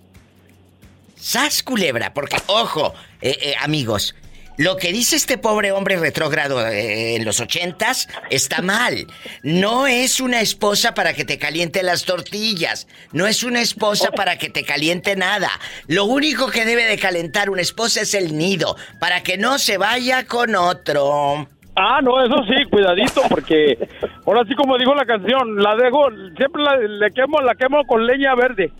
[1.16, 2.14] ¡Sas, culebra!
[2.14, 4.16] Porque, ojo, eh, eh, amigos,
[4.62, 9.08] lo que dice este pobre hombre retrógrado eh, en los ochentas está mal.
[9.42, 12.88] No es una esposa para que te caliente las tortillas.
[13.12, 15.50] No es una esposa para que te caliente nada.
[15.88, 19.80] Lo único que debe de calentar una esposa es el nido, para que no se
[19.80, 21.48] vaya con otro.
[21.76, 23.80] Ah, no, eso sí, cuidadito, porque
[24.28, 28.06] ahora sí como dijo la canción, la dejo, siempre la, le quemo, la quemo con
[28.06, 28.72] leña verde.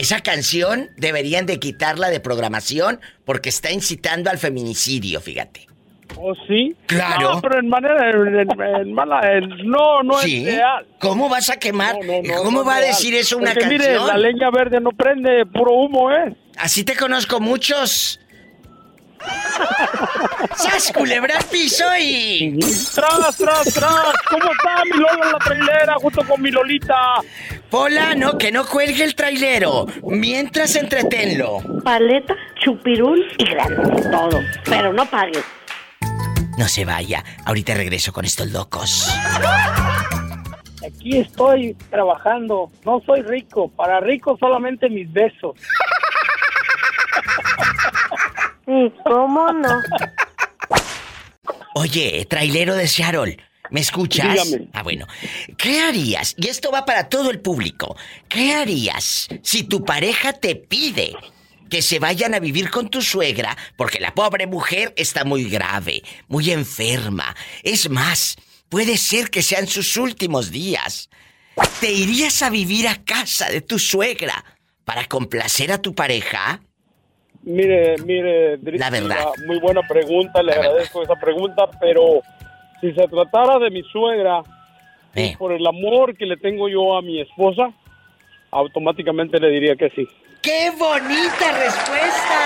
[0.00, 5.66] Esa canción deberían de quitarla de programación porque está incitando al feminicidio, fíjate.
[6.16, 6.74] ¿Oh, sí?
[6.86, 7.34] Claro.
[7.34, 9.20] No, pero en manera, en, en- en mala,
[9.62, 10.38] no, no ¿Sí?
[10.48, 10.86] es real.
[11.00, 11.96] ¿Cómo vas a quemar?
[12.42, 13.80] ¿Cómo no va a decir eso una Porque, canción?
[13.82, 16.34] mire, la leña verde no prende, puro humo, ¿eh?
[16.56, 18.20] Así te conozco muchos.
[20.56, 22.58] ¡Sas, culebra piso y...
[22.94, 24.12] ¡Tras, tras, tras!
[24.28, 26.96] ¿Cómo está mi Lola en la trailera junto con mi Lolita?
[27.70, 29.86] Pola, no, que no cuelgue el trailero.
[30.02, 31.58] Mientras entretenlo.
[31.84, 34.02] Paleta, chupirul y grande.
[34.10, 34.40] Todo.
[34.64, 35.44] Pero no pagues.
[36.58, 37.24] No se vaya.
[37.46, 39.08] Ahorita regreso con estos locos.
[40.86, 42.70] Aquí estoy trabajando.
[42.84, 43.68] No soy rico.
[43.68, 45.54] Para rico solamente mis besos.
[48.70, 49.82] ¿Y cómo no?
[51.74, 53.36] Oye, trailero de Seattle,
[53.70, 54.44] ¿me escuchas?
[54.44, 54.68] Dígame.
[54.72, 55.08] Ah, bueno.
[55.58, 56.36] ¿Qué harías?
[56.38, 57.96] Y esto va para todo el público.
[58.28, 61.16] ¿Qué harías si tu pareja te pide
[61.68, 66.04] que se vayan a vivir con tu suegra porque la pobre mujer está muy grave,
[66.28, 67.34] muy enferma?
[67.64, 68.36] Es más,
[68.68, 71.10] puede ser que sean sus últimos días.
[71.80, 74.44] ¿Te irías a vivir a casa de tu suegra
[74.84, 76.60] para complacer a tu pareja?
[77.50, 79.26] Mire, mire, La verdad.
[79.46, 82.20] Muy buena pregunta, le agradezco esa pregunta, pero
[82.80, 84.42] si se tratara de mi suegra,
[85.14, 85.34] Eh.
[85.36, 87.70] por el amor que le tengo yo a mi esposa,
[88.52, 90.06] automáticamente le diría que sí.
[90.40, 92.38] ¡Qué bonita respuesta!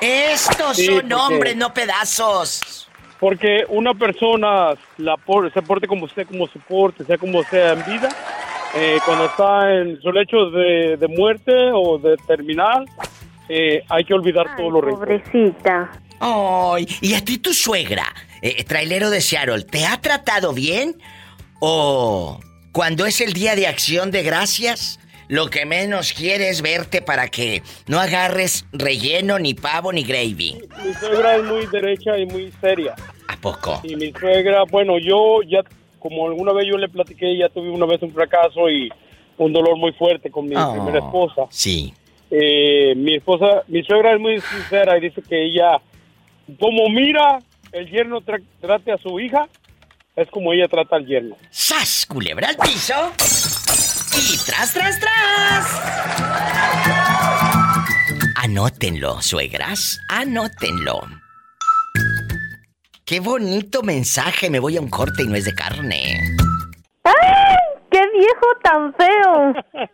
[0.00, 2.88] Estos Sí, son porque- hombres, no pedazos.
[3.20, 7.72] Porque una persona la por- se porte como usted, como se porte, sea como sea
[7.72, 8.08] en vida,
[8.74, 12.84] eh, cuando está en su lecho de, de muerte o de terminal,
[13.48, 15.06] eh, hay que olvidar todo lo rencor.
[15.06, 15.90] Pobrecita.
[16.20, 18.06] Ay, ¿y a ti tu suegra,
[18.42, 20.96] eh, trailero de Seattle, te ha tratado bien?
[21.60, 22.40] ¿O
[22.72, 27.28] cuando es el día de acción de gracias, lo que menos quiere es verte para
[27.28, 30.58] que no agarres relleno, ni pavo, ni gravy?
[30.84, 32.94] Mi suegra es muy derecha y muy seria.
[33.28, 33.80] ¿A poco?
[33.82, 35.60] Y mi suegra, bueno, yo ya,
[35.98, 38.90] como alguna vez yo le platiqué, ya tuve una vez un fracaso y
[39.38, 41.42] un dolor muy fuerte con mi Oh, primera esposa.
[41.50, 41.92] Sí.
[42.30, 45.80] Eh, mi esposa, mi suegra es muy sincera y dice que ella,
[46.58, 47.38] como mira
[47.72, 49.46] el yerno tra- trate a su hija,
[50.16, 51.36] es como ella trata al yerno.
[51.50, 52.06] ¡Sas!
[52.08, 52.94] Culebra al piso.
[54.18, 55.82] Y tras, tras, tras.
[58.36, 59.98] Anótenlo, suegras.
[60.08, 61.00] Anótenlo.
[63.04, 64.50] Qué bonito mensaje.
[64.50, 66.18] Me voy a un corte y no es de carne.
[67.04, 67.12] ¡Ay!
[68.16, 69.54] ¡Qué viejo tan feo!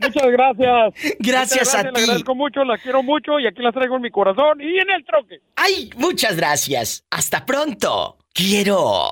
[0.00, 0.94] Muchas gracias.
[1.18, 2.00] Gracias Muchas a Le ti.
[2.02, 5.04] agradezco mucho, las quiero mucho y aquí las traigo en mi corazón y en el
[5.04, 5.40] troque.
[5.56, 5.90] ¡Ay!
[5.96, 7.04] Muchas gracias.
[7.10, 8.16] Hasta pronto.
[8.32, 9.10] Quiero.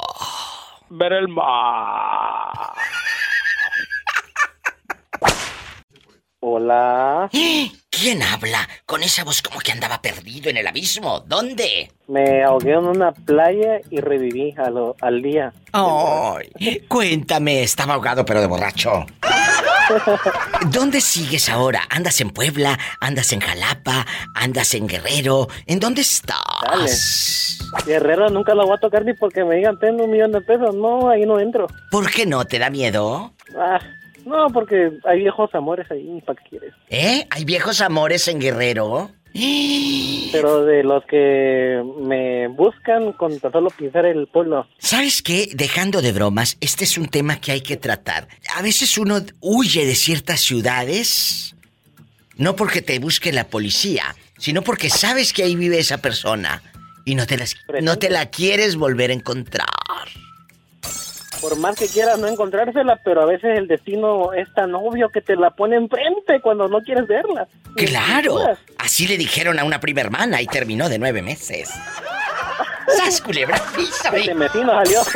[0.90, 2.52] Ver el mar.
[6.42, 7.28] Hola,
[7.90, 8.68] ¿Quién habla?
[8.86, 11.20] Con esa voz como que andaba perdido en el abismo.
[11.26, 11.90] ¿Dónde?
[12.06, 15.52] me ahogué en una playa y reviví a lo- al día.
[15.72, 19.06] Ay, cuéntame, estaba ahogado pero de borracho.
[20.72, 21.82] ¿Dónde sigues ahora?
[21.88, 22.76] ¿Andas en Puebla?
[23.00, 24.06] ¿Andas en Jalapa?
[24.34, 25.46] ¿Andas en Guerrero?
[25.66, 26.02] ¿En dónde
[26.64, 26.84] Dale.
[26.86, 27.58] estás?
[27.86, 30.74] Guerrero nunca lo voy a tocar ni porque me digan tengo un millón de pesos.
[30.74, 31.68] No, ahí no entro.
[31.92, 32.44] ¿Por qué no?
[32.44, 33.34] ¿Te da miedo?
[33.56, 33.78] Ah,
[34.30, 36.74] no, porque hay viejos amores ahí, ¿para qué quieres?
[36.88, 37.26] ¿Eh?
[37.30, 39.10] ¿Hay viejos amores en Guerrero?
[40.32, 44.66] Pero de los que me buscan con tan solo pisar el pueblo.
[44.78, 45.48] ¿Sabes qué?
[45.54, 48.28] Dejando de bromas, este es un tema que hay que tratar.
[48.56, 51.56] A veces uno huye de ciertas ciudades,
[52.36, 56.62] no porque te busque la policía, sino porque sabes que ahí vive esa persona
[57.04, 59.66] Y no te, las, no te la quieres volver a encontrar.
[61.40, 65.22] Por más que quieras no encontrársela, pero a veces el destino es tan obvio que
[65.22, 67.48] te la pone enfrente cuando no quieres verla.
[67.76, 68.38] ¡Claro!
[68.78, 71.70] Así le dijeron a una prima hermana y terminó de nueve meses.
[72.96, 73.56] ¡Sas, culebra!
[73.76, 74.10] piso!
[74.12, 75.00] Vecino salió.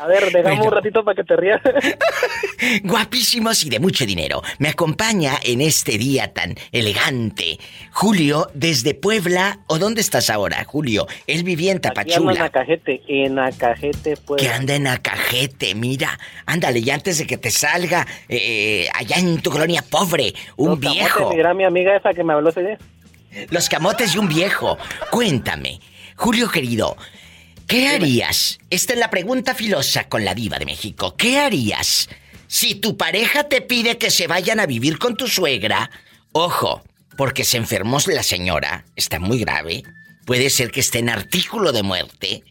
[0.00, 1.60] A ver, dejamos un ratito para que te rías.
[2.84, 4.42] Guapísimos y de mucho dinero.
[4.58, 7.58] Me acompaña en este día tan elegante.
[7.92, 9.60] Julio, desde Puebla.
[9.66, 11.06] ¿O dónde estás ahora, Julio?
[11.26, 12.44] Él vivía en Aquí en Tapachula.
[12.44, 14.42] Acajete, en Acajete, pues.
[14.42, 16.18] Que anda en Acajete, mira.
[16.44, 20.80] Ándale, y antes de que te salga eh, allá en tu colonia pobre, un Los
[20.80, 21.32] viejo.
[21.54, 22.78] Mi amiga esa que me habló ese día.
[23.50, 24.76] Los camotes y un viejo.
[25.10, 25.80] Cuéntame,
[26.16, 26.96] Julio querido,
[27.66, 28.58] ¿qué harías?
[28.70, 31.16] Esta es la pregunta filosa con la diva de México.
[31.16, 32.08] ¿Qué harías
[32.46, 35.90] si tu pareja te pide que se vayan a vivir con tu suegra?
[36.32, 36.82] Ojo,
[37.16, 39.82] porque se enfermó la señora, está muy grave.
[40.26, 42.44] Puede ser que esté en artículo de muerte.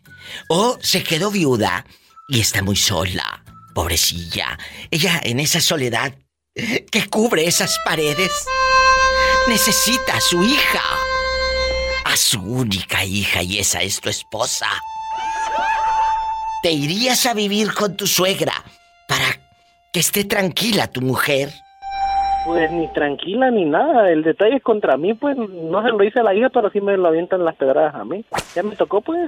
[0.48, 1.86] O se quedó viuda
[2.28, 3.44] y está muy sola.
[3.74, 4.58] Pobrecilla.
[4.90, 6.16] Ella en esa soledad
[6.54, 8.32] que cubre esas paredes
[9.48, 10.84] necesita a su hija.
[12.06, 14.68] A su única hija y esa es tu esposa.
[16.66, 18.54] ¿Te irías a vivir con tu suegra
[19.08, 19.26] para
[19.94, 21.50] que esté tranquila tu mujer?
[22.44, 24.10] Pues ni tranquila ni nada.
[24.10, 26.82] El detalle es contra mí, pues no se lo hice a la hija, pero sí
[26.82, 28.26] me lo avientan las pedradas a mí.
[28.56, 29.20] Ya me tocó, pues,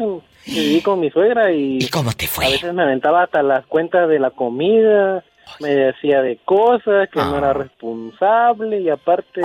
[0.47, 1.77] viví con mi suegra y.
[1.79, 2.47] ¿Y cómo te fue?
[2.47, 5.23] A veces me aventaba hasta las cuentas de la comida,
[5.59, 7.37] me decía de cosas, que no Ah.
[7.37, 9.43] era responsable y aparte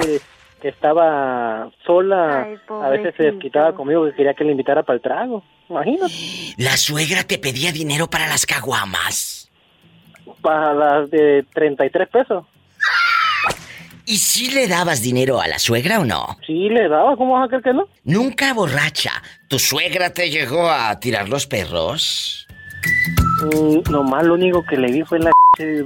[0.63, 2.45] que estaba sola.
[2.45, 5.43] Ay, a veces se desquitaba conmigo que quería que le invitara para el trago.
[5.69, 6.13] Imagínate.
[6.59, 9.51] La suegra te pedía dinero para las caguamas.
[10.43, 12.45] Para las de 33 pesos.
[14.05, 16.37] ¿Y si le dabas dinero a la suegra o no?
[16.47, 17.89] Sí, le daba, ¿cómo vas a creer que no?
[18.05, 19.13] Nunca borracha.
[19.49, 22.47] ¿Tu suegra te llegó a tirar los perros?
[23.55, 25.31] Mm, nomás lo único que le vi fue la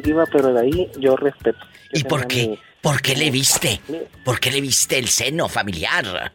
[0.03, 1.59] viva, pero de ahí yo respeto.
[1.93, 2.49] Yo ¿Y por qué?
[2.49, 3.81] mi- ¿Por qué le viste?
[4.25, 6.33] ¿Por qué le viste el seno familiar?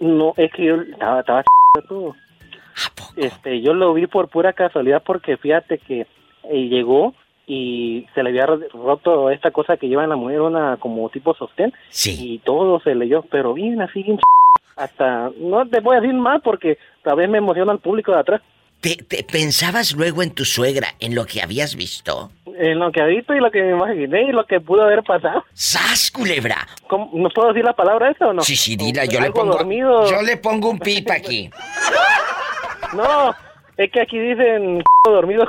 [0.00, 1.42] No, es que yo estaba, estaba
[1.88, 2.16] todo.
[3.16, 6.02] Este, yo lo vi por pura casualidad porque fíjate que
[6.50, 7.14] eh, llegó
[7.46, 11.34] y se le había roto esta cosa que lleva en la mujer, una como tipo
[11.34, 11.72] sostén.
[12.12, 14.18] Y todo se leyó, pero bien así, bien
[14.76, 18.20] hasta, no te voy a decir más porque tal vez me emociona el público de
[18.20, 18.42] atrás.
[18.80, 22.30] ¿Te, te pensabas luego en tu suegra, en lo que habías visto?
[22.56, 25.02] En lo que ha visto y lo que me imaginé y lo que pudo haber
[25.02, 25.42] pasado.
[25.52, 26.64] ¡Sas, culebra!
[26.86, 28.42] ¿Cómo- ¿No puedo decir la palabra esa o no?
[28.42, 29.54] Sí, sí, dila, yo le pongo.
[29.56, 30.08] dormido.
[30.08, 31.50] Yo le pongo un pip aquí.
[32.94, 33.34] No,
[33.76, 35.46] es que aquí dicen dormido.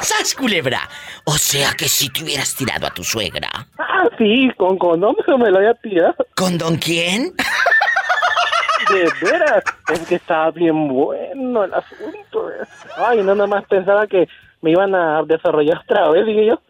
[0.00, 0.88] ¡Sas, culebra!
[1.24, 3.48] O sea que si te hubieras tirado a tu suegra.
[3.78, 6.14] Ah, sí, con condón me lo había tirado.
[6.34, 7.34] ¿Con don quién?
[8.90, 12.50] De veras, es que estaba bien bueno el asunto.
[12.96, 14.28] Ay, no, nada más pensaba que
[14.62, 16.60] me iban a desarrollar otra vez, dije yo.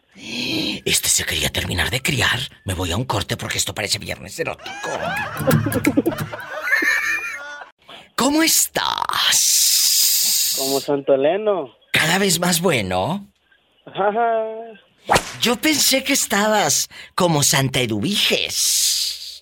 [0.85, 2.39] Este se quería terminar de criar.
[2.65, 4.89] Me voy a un corte porque esto parece viernes erótico.
[8.19, 8.97] ¿Cómo estás?
[10.59, 11.73] Como Santo Eleno.
[11.93, 13.25] Cada vez más bueno.
[15.39, 19.41] Yo pensé que estabas como Santa Eduviges.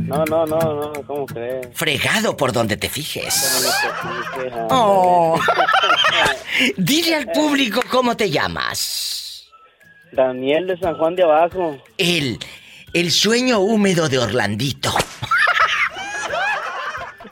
[0.00, 1.68] No, no, no, no, ¿cómo crees?
[1.74, 3.70] Fregado por donde te fijes.
[4.70, 5.38] Oh.
[6.78, 9.44] Dile al público cómo te llamas.
[10.12, 11.76] Daniel de San Juan de Abajo.
[11.98, 12.38] El,
[12.94, 14.94] el sueño húmedo de Orlandito.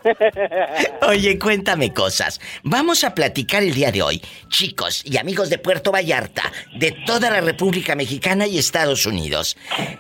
[1.09, 2.41] Oye, cuéntame cosas.
[2.63, 7.31] Vamos a platicar el día de hoy, chicos y amigos de Puerto Vallarta, de toda
[7.31, 9.57] la República Mexicana y Estados Unidos.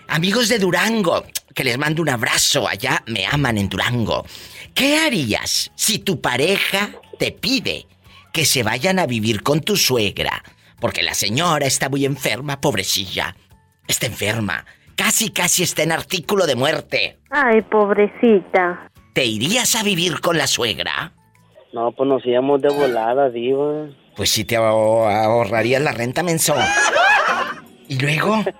[0.08, 4.24] Amigos de Durango, que les mando un abrazo, allá me aman en Durango.
[4.74, 7.86] ¿Qué harías si tu pareja te pide
[8.32, 10.42] que se vayan a vivir con tu suegra?
[10.80, 13.36] Porque la señora está muy enferma, pobrecilla.
[13.86, 14.64] Está enferma.
[14.96, 17.18] Casi, casi está en artículo de muerte.
[17.30, 18.90] Ay, pobrecita.
[19.14, 21.12] ¿Te irías a vivir con la suegra?
[21.72, 23.86] No, pues nos íbamos de volada, diva.
[24.16, 26.68] Pues sí te ahor- ahorrarías la renta mensual.
[27.88, 28.44] ¿Y luego?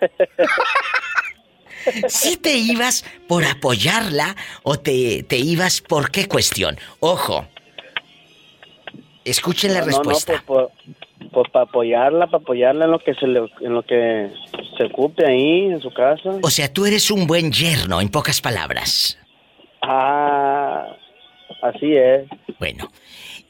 [2.09, 6.79] ¿Sí te ibas por apoyarla o te, te ibas por qué cuestión?
[7.01, 7.47] Ojo.
[9.25, 10.33] Escuchen la No, respuesta.
[10.35, 10.67] No, pues,
[11.19, 14.31] pues, pues para apoyarla, para apoyarla en lo que se le, en lo que
[14.79, 16.31] se ocupe ahí en su casa.
[16.43, 19.19] O sea, tú eres un buen yerno, en pocas palabras.
[19.87, 20.97] Ah,
[21.63, 22.29] así es.
[22.59, 22.91] Bueno,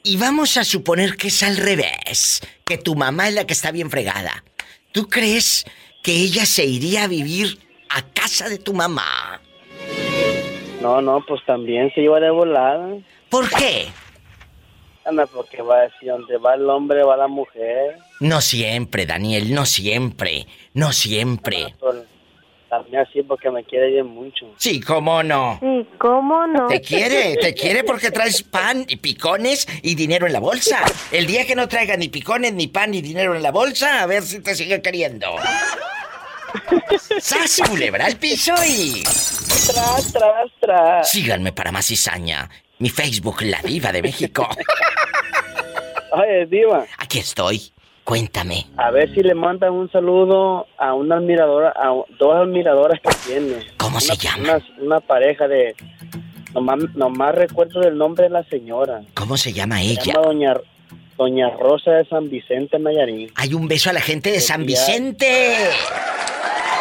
[0.03, 3.71] y vamos a suponer que es al revés, que tu mamá es la que está
[3.71, 4.43] bien fregada.
[4.91, 5.65] ¿Tú crees
[6.05, 7.57] que ella se iría a vivir
[7.89, 9.41] a casa de tu mamá.
[10.81, 12.97] No, no, pues también se iba de volada.
[13.29, 13.87] ¿Por qué?
[15.05, 17.97] Anda, porque va a decir, donde va el hombre va la mujer.
[18.19, 21.73] No siempre, Daniel, no siempre, no siempre.
[22.69, 24.47] También así porque me quiere bien mucho.
[24.57, 25.59] Sí, cómo no.
[25.61, 26.67] Sí, ¿cómo no?
[26.67, 30.79] Te quiere, te quiere porque traes pan y picones y dinero en la bolsa.
[31.11, 34.05] El día que no traiga ni picones, ni pan, ni dinero en la bolsa, a
[34.07, 35.35] ver si te sigue queriendo.
[37.19, 39.03] ¡Sas, culebra al piso y...
[39.03, 41.09] Tras, tras, tras.
[41.09, 42.49] Síganme para más cizaña.
[42.79, 44.47] Mi Facebook, La Diva de México.
[46.11, 46.85] Oye, Diva.
[46.97, 47.71] Aquí estoy.
[48.05, 48.67] Cuéntame.
[48.77, 51.89] A ver si le mandan un saludo a una admiradora, a
[52.19, 53.55] dos admiradoras que tiene.
[53.77, 54.43] ¿Cómo se llama?
[54.43, 55.75] Una, una pareja de...
[56.53, 59.01] Nomás, nomás recuerdo el nombre de la señora.
[59.15, 60.03] ¿Cómo se llama Se ella?
[60.03, 60.53] llama Doña,
[61.17, 63.31] Doña Rosa de San Vicente Nayarit.
[63.35, 65.55] Hay un beso a la gente de San Vicente.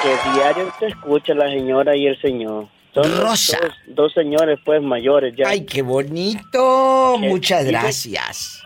[0.02, 2.66] Que diario se escucha la señora y el señor.
[2.92, 3.58] Son Rosa.
[3.62, 5.48] Dos, dos señores, pues, mayores ya.
[5.48, 7.16] Ay, qué bonito.
[7.18, 8.63] Que Muchas gracias.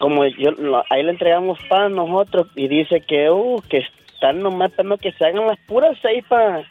[0.00, 0.50] Como yo,
[0.90, 3.84] ahí le entregamos pan nosotros y dice que, uh, que
[4.14, 6.64] están nomás esperando que se hagan las puras seis para...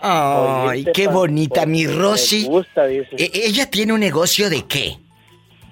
[0.00, 2.44] Ay, qué bonita, mi Rosy.
[2.44, 3.08] Gusta, dice.
[3.16, 4.98] E- ¿Ella tiene un negocio de qué?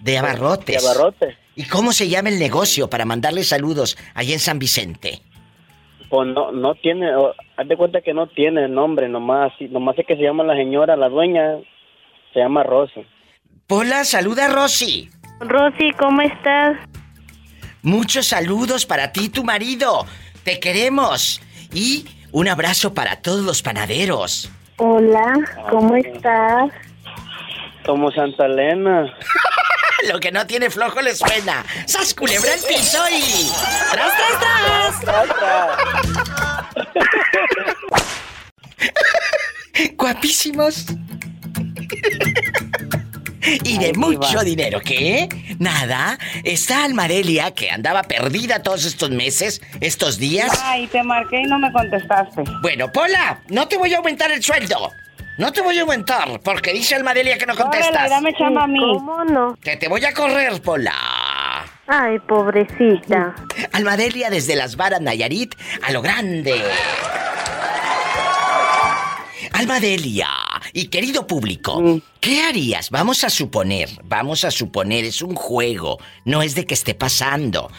[0.01, 0.83] De abarrotes.
[0.83, 1.37] De abarrotes.
[1.55, 5.21] ¿Y cómo se llama el negocio para mandarle saludos allá en San Vicente?
[6.09, 10.07] Pues no, no tiene, o- haz de cuenta que no tiene nombre, nomás, nomás es
[10.07, 11.59] que se llama la señora, la dueña,
[12.33, 13.01] se llama Rosa.
[13.67, 15.11] Pola, saluda a Rosy.
[15.49, 16.77] Rosy, ¿cómo estás?
[17.83, 20.07] Muchos saludos para ti y tu marido.
[20.45, 21.41] Te queremos.
[21.73, 24.51] Y un abrazo para todos los panaderos.
[24.77, 25.35] Hola,
[25.71, 26.71] ¿cómo estás?
[27.85, 29.13] Como Santa Elena.
[30.13, 31.65] Lo que no tiene flojo le suena.
[31.87, 33.49] ¡Sas culebra el piso y...
[33.93, 34.13] ¡Tras,
[35.01, 35.77] tras, tras!
[39.97, 40.87] Guapísimos.
[43.65, 45.29] Y de mucho dinero, ¿qué?
[45.59, 46.19] Nada.
[46.45, 50.61] Está Almadelia, que andaba perdida todos estos meses, estos días.
[50.63, 52.45] Ay, te marqué y no me contestaste.
[52.61, 54.91] Bueno, Pola, no te voy a aumentar el sueldo.
[55.39, 57.91] No te voy a aumentar, porque dice Almadelia que no contestas.
[57.91, 58.81] Órale, dame chamba a mí.
[58.81, 59.57] ¿Cómo no?
[59.63, 60.95] Que te voy a correr, Pola.
[61.87, 63.35] Ay, pobrecita.
[63.73, 66.55] Almadelia desde las varas Nayarit a lo grande.
[69.63, 70.29] Almadelia
[70.73, 72.91] y querido público, ¿qué harías?
[72.91, 77.71] Vamos a suponer, vamos a suponer, es un juego, no es de que esté pasando.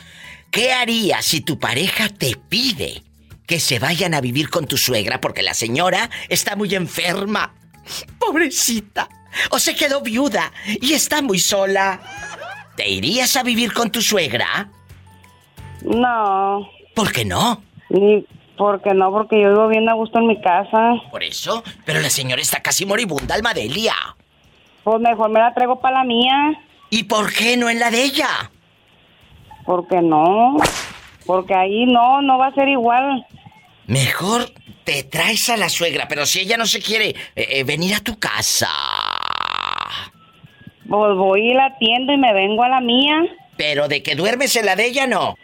[0.49, 3.03] ¿Qué harías si tu pareja te pide
[3.45, 7.53] que se vayan a vivir con tu suegra porque la señora está muy enferma?
[8.17, 9.09] Pobrecita.
[9.49, 11.99] O se quedó viuda y está muy sola.
[12.77, 14.71] ¿Te irías a vivir con tu suegra?
[15.81, 16.65] No.
[16.95, 17.61] ¿Por qué no?
[17.89, 18.25] Ni
[18.57, 20.93] porque no, porque yo vivo bien a gusto en mi casa.
[21.11, 23.95] Por eso, pero la señora está casi moribunda, Almadelia.
[24.83, 26.59] Pues mejor me la traigo para la mía.
[26.89, 28.51] ¿Y por qué no en la de ella?
[29.65, 30.57] Porque no.
[31.25, 33.25] Porque ahí no, no va a ser igual.
[33.87, 34.51] Mejor
[34.83, 38.01] te traes a la suegra, pero si ella no se quiere eh, eh, venir a
[38.01, 38.69] tu casa.
[40.87, 43.23] Pues voy y la atiendo y me vengo a la mía.
[43.57, 45.35] Pero de que duermes en la de ella, no.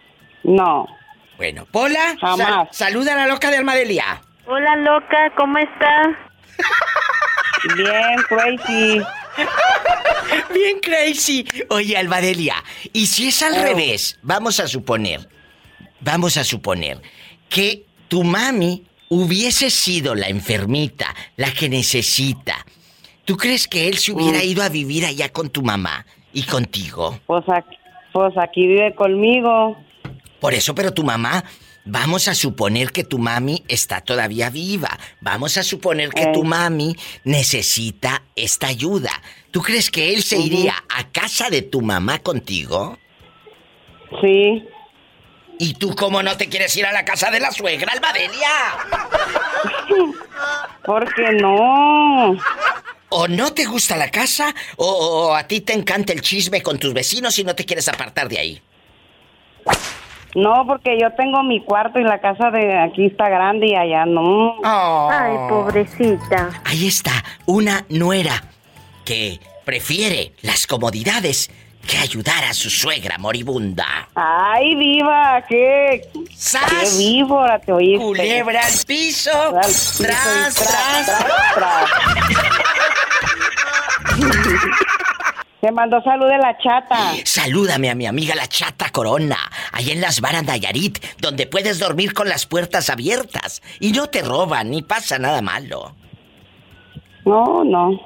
[0.44, 0.86] No.
[1.40, 2.38] Bueno, Pola, Jamás.
[2.48, 4.22] sal- saluda a la loca de Almadelia.
[4.46, 6.08] Hola, loca, ¿cómo estás?
[7.78, 9.02] Bien, crazy.
[10.54, 11.46] Bien crazy.
[11.70, 12.56] Oye, Almadelia,
[12.92, 13.62] ¿y si es al Oh.
[13.64, 14.20] revés?
[14.22, 15.30] Vamos a suponer,
[16.02, 17.02] vamos a suponer
[17.48, 22.66] que tu mami hubiese sido la enfermita, la que necesita.
[23.24, 24.44] ¿Tú crees que él se hubiera Mm.
[24.50, 27.18] ido a vivir allá con tu mamá y contigo?
[27.28, 27.78] Pues aquí,
[28.12, 29.78] pues aquí vive conmigo.
[30.40, 31.44] Por eso, pero tu mamá,
[31.86, 34.98] vamos a suponer que tu mami está todavía viva.
[35.22, 36.32] Vamos a suponer que Eh.
[36.34, 39.12] tu mami necesita esta ayuda.
[39.52, 42.98] ¿Tú crees que él se iría a casa de tu mamá contigo?
[44.22, 44.64] Sí.
[45.62, 48.50] ¿Y tú cómo no te quieres ir a la casa de la suegra, Almadelia?
[50.86, 52.38] Porque no.
[53.10, 56.78] ¿O no te gusta la casa o, o a ti te encanta el chisme con
[56.78, 58.62] tus vecinos y no te quieres apartar de ahí?
[60.36, 64.06] No, porque yo tengo mi cuarto y la casa de aquí está grande y allá
[64.06, 64.56] no.
[64.64, 66.50] Ay, pobrecita.
[66.66, 67.12] Ahí está,
[67.46, 68.44] una nuera
[69.06, 71.50] que prefiere las comodidades
[71.88, 74.10] que ayudar a su suegra moribunda.
[74.14, 76.02] Ay, viva, qué,
[76.36, 76.62] ¡Sas!
[76.70, 78.04] qué víbora te oíste.
[78.06, 79.32] Culebra al piso.
[79.34, 81.06] Al piso y Tras, tras.
[81.06, 81.90] tras, tras.
[85.62, 87.14] Te mandó salud de la chata.
[87.26, 89.38] Salúdame a mi amiga la chata Corona,
[89.74, 94.22] allá en las varas Nayarit, donde puedes dormir con las puertas abiertas y no te
[94.22, 95.96] roban ni pasa nada malo.
[97.26, 98.00] No, no.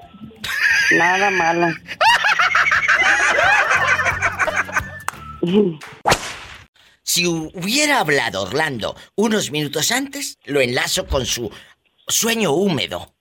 [0.97, 1.67] Nada malo.
[7.03, 11.51] Si hubiera hablado Orlando unos minutos antes, lo enlazo con su
[12.07, 13.13] sueño húmedo.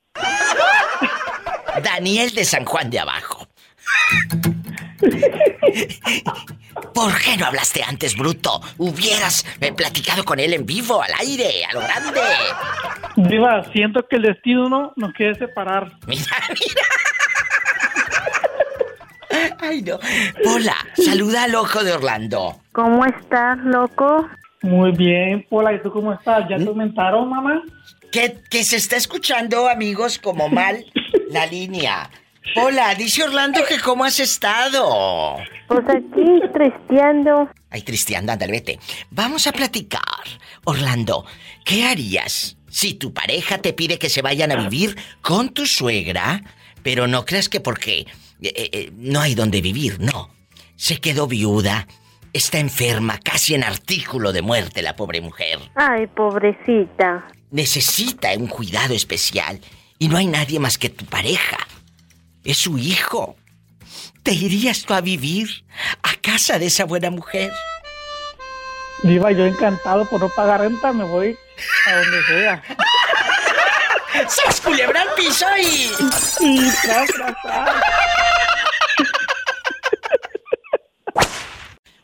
[1.83, 3.42] Daniel de San Juan de Abajo.
[6.93, 8.61] ¿Por qué no hablaste antes, bruto?
[8.77, 12.21] Hubieras eh, platicado con él en vivo, al aire, a lo grande.
[13.15, 15.91] Diva, siento que el destino no nos quiere separar.
[16.07, 16.83] Mira, mira.
[19.59, 19.99] Ay, no.
[20.45, 22.61] Hola, saluda al ojo de Orlando.
[22.71, 24.29] ¿Cómo estás, loco?
[24.61, 26.47] Muy bien, Pola, ¿y tú cómo estás?
[26.49, 27.61] ¿Ya te aumentaron, mamá?
[28.11, 30.85] Que, que se está escuchando, amigos, como mal
[31.29, 32.09] la línea.
[32.55, 35.37] Hola, dice Orlando que cómo has estado.
[35.67, 37.49] Pues aquí, tristeando.
[37.69, 38.79] Ay, tristeando, ándale, vete.
[39.09, 40.01] Vamos a platicar.
[40.65, 41.25] Orlando,
[41.65, 46.43] ¿qué harías si tu pareja te pide que se vayan a vivir con tu suegra?
[46.83, 48.05] Pero no creas que porque
[48.41, 50.29] eh, eh, no hay donde vivir, no.
[50.75, 51.87] Se quedó viuda,
[52.33, 55.59] está enferma, casi en artículo de muerte la pobre mujer.
[55.75, 57.25] Ay, pobrecita.
[57.51, 59.59] Necesita un cuidado especial
[59.97, 61.57] y no hay nadie más que tu pareja.
[62.43, 63.35] Es su hijo.
[64.23, 65.65] ¿Te irías tú a vivir
[66.01, 67.51] a casa de esa buena mujer?
[69.03, 71.37] Diva, yo encantado por no pagar renta, me voy
[71.87, 72.63] a donde sea.
[74.29, 75.91] ¡Sas culebra al piso y...
[76.39, 77.69] Y tras, tras, tras.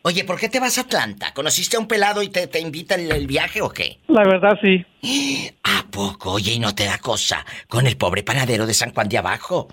[0.01, 1.33] Oye, ¿por qué te vas a Atlanta?
[1.33, 3.99] ¿Conociste a un pelado y te, te invita el, el viaje o qué?
[4.07, 4.85] La verdad, sí.
[5.63, 6.31] ¿A poco?
[6.33, 9.67] Oye, y no te da cosa con el pobre panadero de San Juan de Abajo.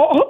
[0.00, 0.26] Oh,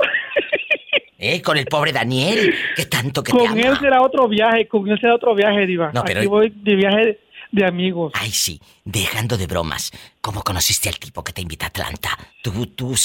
[1.19, 1.43] ¿Eh?
[1.43, 3.61] Con el pobre Daniel, que tanto que te Con ama.
[3.61, 5.91] él será otro viaje, con él será otro viaje, Diva.
[5.93, 7.19] No, pero- Aquí voy de viaje
[7.51, 8.13] de, amigos.
[8.15, 9.91] Ay, sí, dejando de bromas.
[10.21, 12.11] ¿Cómo conociste al tipo que te invita a Atlanta?
[12.43, 12.97] Tú,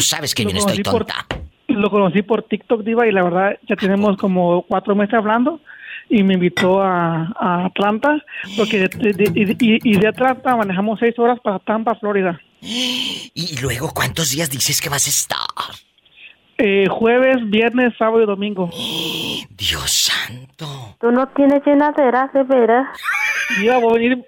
[0.00, 1.26] sabes que yo no estoy conocí por- tonta.
[1.68, 5.60] Lo conocí por TikTok, Diva, y la verdad ya tenemos como cuatro meses hablando.
[6.08, 8.22] Y me invitó a, a Atlanta,
[8.56, 12.38] porque de, de- de- y, y de Atlanta manejamos seis horas para Tampa, Florida.
[12.64, 15.74] Y luego, ¿cuántos días dices que vas a estar?
[16.58, 18.70] Eh, jueves, viernes, sábado y domingo.
[19.50, 20.96] Dios santo.
[21.00, 22.86] Tú no tienes llenadera, de veras.
[23.58, 24.24] Diva, voy a venir,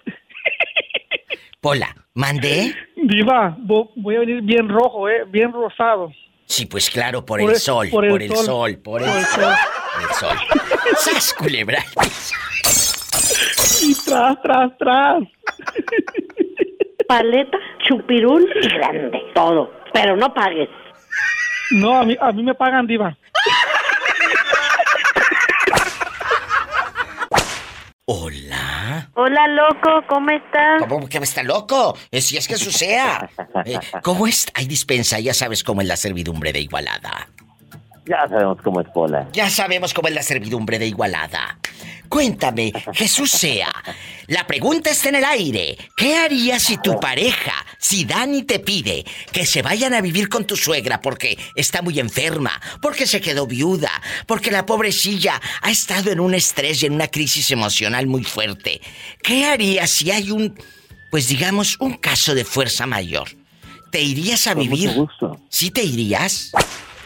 [1.61, 2.74] Pola, ¿mandé?
[2.97, 6.11] Diva, vo- voy a venir bien rojo, eh, bien rosado.
[6.47, 8.45] Sí, pues claro, por, Por el el- sol, por por el el, sol.
[8.47, 9.55] sol, por el, Por el sol, sol.
[9.95, 10.39] por el sol.
[10.99, 11.85] ¡Sas, culebra!
[13.82, 15.22] Y tras, tras, tras.
[17.09, 19.18] Paleta, chupirul y grande.
[19.35, 19.70] Todo.
[19.93, 20.68] Pero no pagues.
[21.70, 23.16] No, a mí, a mí me pagan, Diva.
[28.07, 29.09] Hola.
[29.14, 30.82] Hola, loco, ¿cómo estás?
[30.89, 31.97] ¿Cómo que está loco?
[32.11, 33.28] Eh, Si es Jesús sea.
[33.64, 34.47] Eh, ¿Cómo es?
[34.55, 37.28] Hay dispensa, ya sabes cómo es la servidumbre de Igualada.
[38.07, 39.26] Ya sabemos cómo es Pola.
[39.32, 41.59] Ya sabemos cómo es la servidumbre de Igualada.
[42.15, 43.73] Cuéntame, Jesús sea.
[44.29, 45.77] La pregunta está en el aire.
[45.97, 50.47] ¿Qué harías si tu pareja, si Dani te pide que se vayan a vivir con
[50.47, 53.91] tu suegra porque está muy enferma, porque se quedó viuda,
[54.29, 58.81] porque la pobrecilla ha estado en un estrés y en una crisis emocional muy fuerte?
[59.21, 60.57] ¿Qué harías si hay un,
[61.11, 63.29] pues digamos, un caso de fuerza mayor?
[63.91, 64.91] ¿Te irías a Con vivir?
[64.91, 65.41] mucho gusto.
[65.49, 66.53] ¿Sí te irías?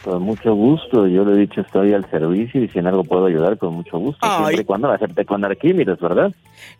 [0.03, 1.07] Con mucho gusto.
[1.07, 3.99] Yo le he dicho, estoy al servicio y si en algo puedo ayudar, con mucho
[3.99, 4.19] gusto.
[4.23, 4.39] Ay.
[4.39, 6.33] Siempre y cuando acepte con Arquímedes, ¿verdad?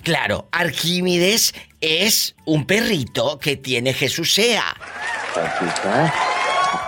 [0.03, 4.75] Claro, Arquímedes es un perrito que tiene Jesús sea.
[5.35, 6.15] Así está.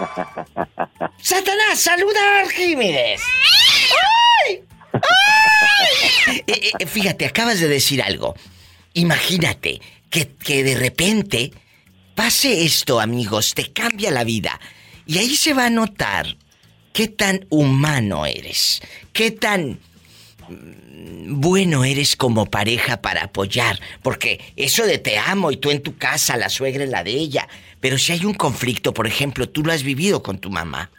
[1.19, 3.21] ¡Satanás, saluda a Arquímedes!
[4.47, 4.61] ¡Ay!
[4.93, 5.01] ¡Ay!
[6.47, 8.35] Eh, eh, fíjate, acabas de decir algo.
[8.95, 11.53] Imagínate que, que de repente
[12.15, 14.61] pase esto, amigos, te cambia la vida.
[15.07, 16.27] Y ahí se va a notar
[16.93, 18.83] qué tan humano eres,
[19.13, 19.79] qué tan
[20.49, 25.83] mm, bueno eres como pareja para apoyar, porque eso de te amo y tú en
[25.83, 27.49] tu casa, la suegra en la de ella,
[27.81, 30.91] pero si hay un conflicto, por ejemplo, tú lo has vivido con tu mamá.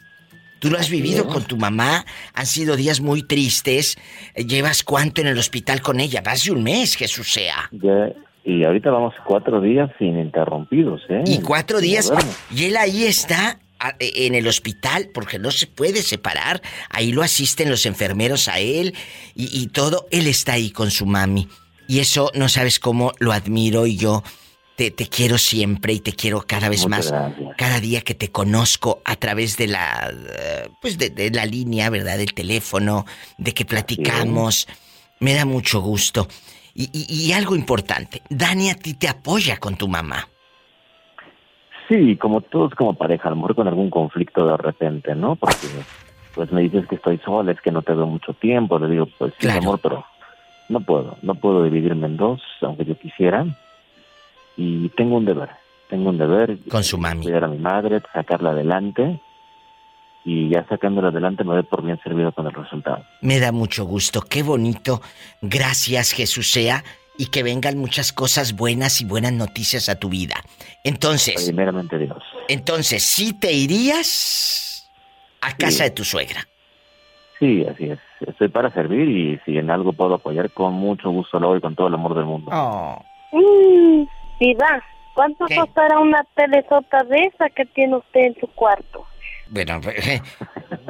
[0.59, 3.97] Tú lo has vivido con tu mamá, han sido días muy tristes.
[4.35, 6.21] Eh, ¿Llevas cuánto en el hospital con ella?
[6.23, 7.67] Más de un mes, Jesús sea.
[7.71, 11.23] Ya, y ahorita vamos cuatro días ininterrumpidos, ¿eh?
[11.25, 12.13] Y cuatro días.
[12.55, 13.57] Y él ahí está
[13.99, 16.61] en el hospital porque no se puede separar.
[16.89, 18.93] Ahí lo asisten los enfermeros a él
[19.35, 20.07] y, y todo.
[20.11, 21.47] Él está ahí con su mami.
[21.87, 24.23] Y eso no sabes cómo lo admiro y yo
[24.77, 27.11] te, te quiero siempre y te quiero cada vez Muchas más.
[27.11, 27.55] gracias.
[27.57, 31.89] Cada día que te conozco a través de la, eh, pues de, de la línea,
[31.89, 32.17] ¿verdad?
[32.17, 33.05] Del teléfono,
[33.37, 34.67] de que platicamos.
[35.19, 36.27] Me da mucho gusto.
[36.73, 40.29] Y, y- y algo importante, Dani a ti te apoya con tu mamá.
[41.91, 45.35] Sí, como todos como pareja, a lo mejor con algún conflicto de repente, ¿no?
[45.35, 45.67] Porque
[46.33, 49.09] pues me dices que estoy sola, es que no te veo mucho tiempo, le digo,
[49.19, 50.05] pues sí, amor, pero
[50.69, 53.45] no puedo, no puedo dividirme en dos, aunque yo quisiera.
[54.55, 55.49] Y tengo un deber,
[55.89, 56.59] tengo un deber.
[56.69, 57.23] Con su mami.
[57.23, 59.19] Cuidar a mi madre, sacarla adelante.
[60.23, 63.03] Y ya sacándola adelante me doy por bien servido con el resultado.
[63.19, 65.01] Me da mucho gusto, qué bonito.
[65.41, 66.85] Gracias Jesús sea
[67.17, 70.35] y que vengan muchas cosas buenas y buenas noticias a tu vida.
[70.83, 72.17] Entonces, Primeramente Dios.
[72.47, 74.89] entonces, ¿sí te irías
[75.41, 76.47] a casa de tu suegra?
[77.39, 77.99] Sí, así es.
[78.27, 81.61] Estoy para servir y si en algo puedo apoyar, con mucho gusto lo hago y
[81.61, 82.51] con todo el amor del mundo.
[82.53, 83.03] Oh.
[83.31, 84.05] Mm,
[84.39, 84.83] Diva,
[85.15, 89.05] ¿cuánto costará una telesota de esa que tiene usted en su cuarto?
[89.49, 89.81] Bueno,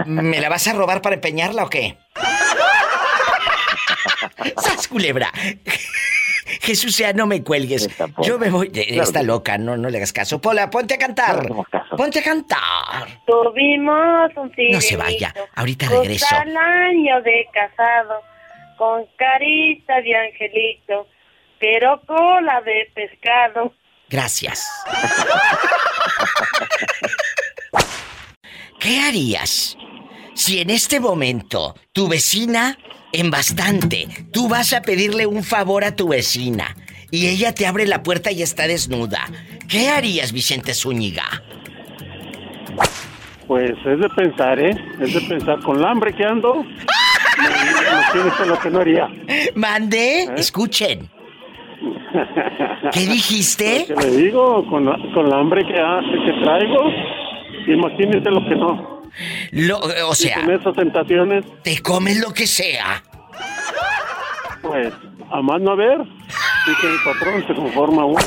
[0.05, 1.97] ¿me la vas a robar para empeñarla o qué?
[4.57, 5.31] ¡Sas, culebra!
[6.61, 7.89] Jesús sea, no me cuelgues.
[8.23, 8.67] Yo me voy.
[8.73, 10.41] eh, Claro Está loca, no, no le hagas caso.
[10.41, 11.47] Pola, ponte a cantar.
[11.95, 13.07] Ponte a cantar.
[13.25, 15.33] Tuvimos un No se vaya.
[15.55, 16.25] Ahorita regreso.
[16.35, 18.21] al año de casado,
[18.77, 21.07] con carita de angelito,
[21.59, 23.73] pero cola de pescado.
[24.09, 24.67] Gracias.
[28.79, 29.77] ¿Qué harías
[30.33, 32.77] si en este momento tu vecina,
[33.13, 36.75] en bastante, tú vas a pedirle un favor a tu vecina
[37.11, 39.19] y ella te abre la puerta y está desnuda?
[39.67, 41.25] ¿Qué harías, Vicente Zúñiga?
[43.47, 44.73] Pues es de pensar, ¿eh?
[45.01, 45.59] Es de pensar.
[45.59, 46.55] Con el hambre que ando,
[47.37, 49.07] imagínese lo que no haría.
[49.55, 51.09] Mande, escuchen.
[52.93, 53.87] ¿Qué dijiste?
[53.89, 56.91] Lo que le digo, con la, con hambre que, hace, que traigo,
[57.67, 58.90] imagínese lo que no.
[59.51, 63.03] Lo, o sea, Y con esas tentaciones, te comes lo que sea.
[64.61, 64.93] pues,
[65.31, 68.19] a más no haber, dice el patrón, se conforma uno.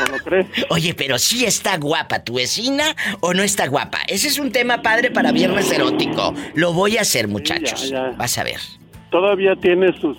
[0.00, 0.46] ¿No lo cree?
[0.70, 2.84] Oye, pero sí está guapa tu vecina
[3.20, 3.98] o no está guapa.
[4.08, 6.34] Ese es un tema padre para viernes erótico.
[6.54, 7.88] Lo voy a hacer, muchachos.
[7.90, 8.10] ya.
[8.16, 8.58] Vas a ver.
[9.10, 10.16] Todavía tiene sus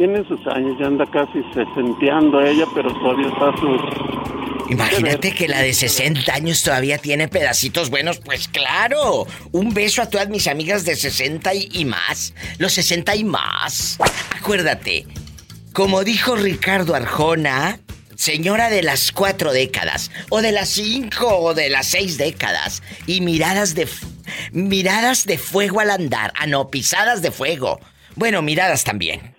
[0.00, 4.70] tiene sus años, ya anda casi sesenteando ella, pero todavía está sus...
[4.70, 8.18] Imagínate que la de 60 años todavía tiene pedacitos buenos.
[8.18, 9.26] Pues claro.
[9.52, 12.32] Un beso a todas mis amigas de 60 y, y más.
[12.56, 13.98] Los 60 y más.
[14.38, 15.06] Acuérdate,
[15.74, 17.80] como dijo Ricardo Arjona,
[18.14, 23.20] señora de las cuatro décadas, o de las cinco, o de las seis décadas, y
[23.20, 23.86] miradas de...
[24.52, 26.32] Miradas de fuego al andar.
[26.38, 27.80] Ah, no, pisadas de fuego.
[28.20, 29.34] Bueno, miradas también.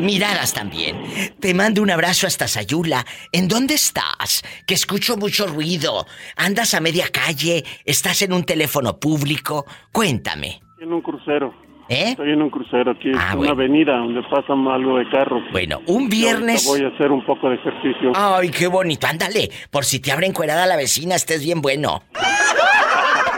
[0.00, 1.00] Miradas también.
[1.38, 3.06] Te mando un abrazo hasta Sayula.
[3.30, 4.42] ¿En dónde estás?
[4.66, 6.04] Que escucho mucho ruido.
[6.36, 7.64] ¿Andas a media calle?
[7.84, 9.66] ¿Estás en un teléfono público?
[9.92, 10.60] Cuéntame.
[10.80, 11.54] En un crucero.
[11.88, 12.08] ¿Eh?
[12.10, 13.52] Estoy en un crucero aquí, Ah, una bueno.
[13.52, 15.44] avenida donde pasan algo de carros.
[15.52, 18.10] Bueno, un viernes- Voy a hacer un poco de ejercicio.
[18.16, 19.06] Ay, qué bonito.
[19.06, 19.48] Ándale.
[19.70, 22.02] Por si te abren cuerada la vecina, estés bien bueno.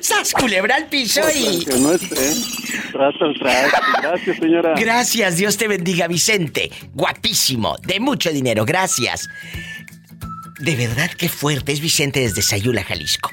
[0.00, 1.64] ¡Sas, culebra al piso y...
[1.64, 2.34] Que no esté.
[2.92, 3.78] Trata el traste.
[4.02, 4.74] Gracias, señora.
[4.76, 6.70] Gracias, Dios te bendiga, Vicente.
[6.92, 9.28] Guapísimo, de mucho dinero, gracias.
[10.60, 13.30] De verdad que fuerte es Vicente desde Sayula, Jalisco.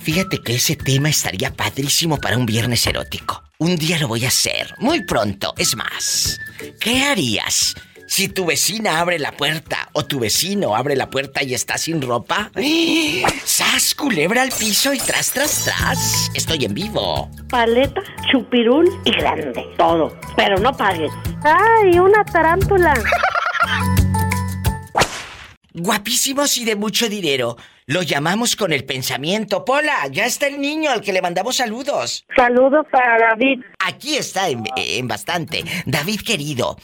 [0.00, 3.42] Fíjate que ese tema estaría padrísimo para un viernes erótico.
[3.58, 5.54] Un día lo voy a hacer, muy pronto.
[5.58, 6.38] Es más,
[6.80, 7.74] ¿qué harías
[8.10, 12.02] si tu vecina abre la puerta o tu vecino abre la puerta y está sin
[12.02, 12.50] ropa?
[12.56, 13.22] ¡Eh!
[13.44, 16.28] ¡Sas, culebra al piso y tras, tras, tras!
[16.34, 17.30] Estoy en vivo.
[17.48, 18.02] Paleta,
[18.32, 19.64] chupirul y grande.
[19.78, 20.12] Todo.
[20.34, 21.12] Pero no pagues.
[21.44, 22.94] ¡Ay, una tarántula!
[25.72, 27.56] Guapísimos y de mucho dinero.
[27.86, 29.64] Lo llamamos con el pensamiento.
[29.64, 32.24] Pola, ya está el niño al que le mandamos saludos.
[32.34, 33.62] Saludos para David.
[33.78, 35.62] Aquí está en, en bastante.
[35.86, 36.76] David querido,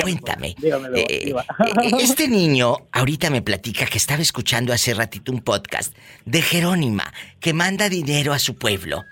[0.00, 0.54] cuéntame.
[0.58, 1.44] dígamelo, eh, diva.
[1.82, 7.12] eh, este niño ahorita me platica que estaba escuchando hace ratito un podcast de Jerónima
[7.40, 9.04] que manda dinero a su pueblo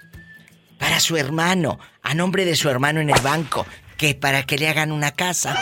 [0.79, 3.65] para su hermano, a nombre de su hermano en el banco,
[3.97, 5.57] que para que le hagan una casa.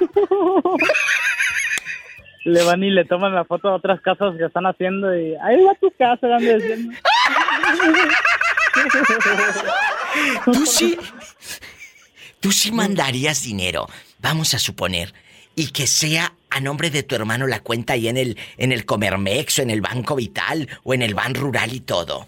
[2.44, 5.62] Le van y le toman la foto a otras casas que están haciendo y ahí
[5.62, 6.96] va tu casa, ando diciendo.
[10.46, 10.96] Tú sí.
[12.40, 13.86] Tú sí mandarías dinero,
[14.18, 15.12] vamos a suponer,
[15.54, 18.86] y que sea a nombre de tu hermano la cuenta ahí en el, en el
[18.86, 22.26] Comermex o en el Banco Vital o en el Ban Rural y todo.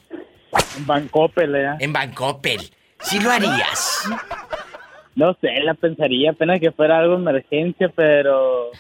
[0.76, 1.76] En Bancopel, ¿eh?
[1.80, 2.60] En Bancopel.
[3.00, 4.06] Sí lo harías.
[5.14, 8.70] No sé, la pensaría apenas que fuera algo emergencia, pero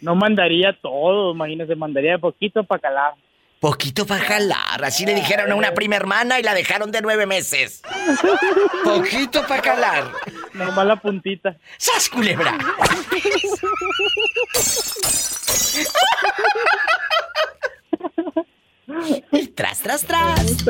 [0.00, 3.14] no mandaría todo, imagínese, mandaría poquito para calar.
[3.62, 4.84] Poquito para jalar.
[4.84, 7.80] Así le dijeron a una prima hermana y la dejaron de nueve meses.
[8.82, 10.10] Poquito para calar.
[10.52, 11.56] Nomás la puntita.
[11.78, 12.58] ¡Sas, culebra!
[19.54, 20.66] Tras, tras, tras.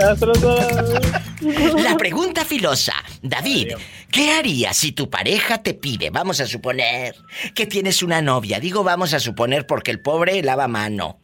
[1.83, 2.93] La pregunta filosa.
[3.23, 3.73] David,
[4.11, 6.11] ¿qué harías si tu pareja te pide?
[6.11, 7.17] Vamos a suponer
[7.55, 8.61] que tienes una novia.
[8.61, 11.21] Digo vamos a suponer porque el pobre lava mano.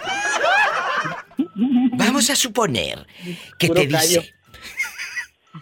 [2.18, 3.06] Vamos a suponer
[3.60, 4.34] que te dice,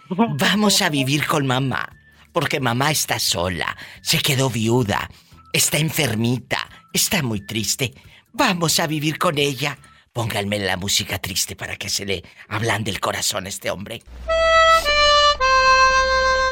[0.09, 1.87] vamos a vivir con mamá,
[2.33, 5.07] porque mamá está sola, se quedó viuda,
[5.53, 7.93] está enfermita, está muy triste.
[8.33, 9.77] Vamos a vivir con ella.
[10.11, 14.01] Pónganme la música triste para que se le ablande el corazón a este hombre.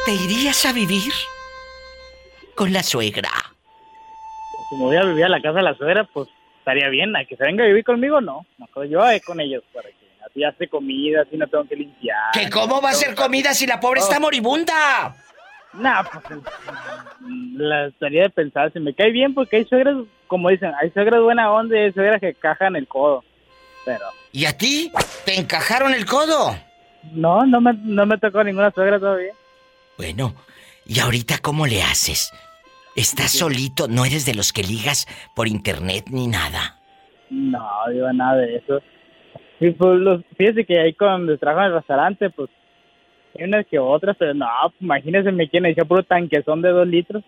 [0.04, 1.12] ¿Te irías a vivir
[2.54, 3.32] con la suegra?
[4.70, 6.28] Si me voy a vivir a la casa de la suegra, pues
[6.66, 7.14] estaría bien.
[7.16, 8.44] A que se venga a vivir conmigo, no.
[8.58, 12.32] No, yo voy con ellos para que así hace comida, así no tengo que limpiar.
[12.32, 15.14] ¿Que cómo va a ser comida si la pobre está moribunda?
[15.74, 16.40] Nah, pues
[17.54, 18.72] la estaría de pensar.
[18.72, 19.96] Si me cae bien, porque hay suegras,
[20.26, 23.22] como dicen, hay suegras buena onda y hay suegras que cajan el codo.
[23.84, 24.06] Pero.
[24.32, 24.90] ¿Y a ti?
[25.24, 26.56] ¿Te encajaron el codo?
[27.12, 29.32] No, no me, no me tocó ninguna suegra todavía.
[29.96, 30.34] Bueno,
[30.84, 32.32] ¿y ahorita cómo le haces?
[32.96, 33.88] ¿Estás solito?
[33.88, 36.80] ¿No eres de los que ligas por internet ni nada?
[37.28, 38.80] No, digo nada de eso.
[39.58, 42.48] Sí, pues los, fíjese que ahí cuando trabajo en el restaurante, pues
[43.38, 44.46] hay unas que otras, pero no,
[44.80, 47.22] imagínese me quieren echar puro tanquezón de dos litros.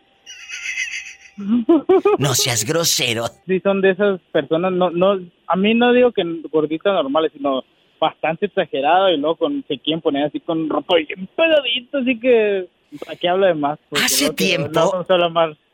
[2.18, 3.26] No seas grosero.
[3.46, 7.62] Sí, son de esas personas, no, no, a mí no digo que gorditas normales, sino
[8.00, 12.68] bastante exagerado y luego con, se quieren poner así con ropa bien pedadito, así que
[13.04, 13.78] ¿para qué hablo de más?
[14.02, 15.04] Hace tiempo-.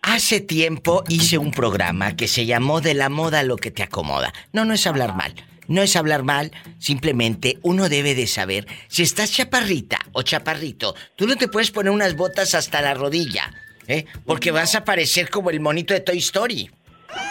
[0.02, 4.32] Hace tiempo hice un programa que se llamó De la moda lo que te acomoda.
[4.52, 5.34] No, no es hablar mal.
[5.66, 11.26] No es hablar mal, simplemente uno debe de saber si estás chaparrita o chaparrito, tú
[11.26, 13.50] no te puedes poner unas botas hasta la rodilla,
[13.86, 14.04] ¿eh?
[14.26, 16.70] Porque vas a parecer como el monito de Toy Story.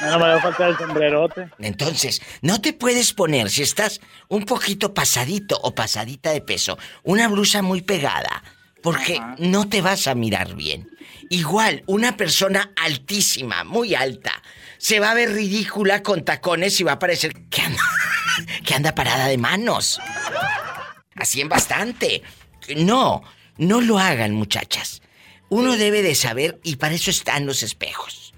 [0.02, 1.50] No me va a faltar el sombrerote.
[1.60, 7.28] Entonces, no te puedes poner, si estás un poquito pasadito o pasadita de peso, una
[7.28, 8.44] blusa muy pegada,
[8.84, 10.92] porque no te vas a mirar bien.
[11.30, 14.44] Igual, una persona altísima, muy alta,
[14.78, 17.82] se va a ver ridícula con tacones y va a parecer que anda,
[18.66, 20.00] que anda parada de manos.
[21.16, 22.22] Así en bastante.
[22.76, 23.24] No,
[23.58, 25.02] no lo hagan, muchachas.
[25.50, 28.34] Uno debe de saber y para eso están los espejos.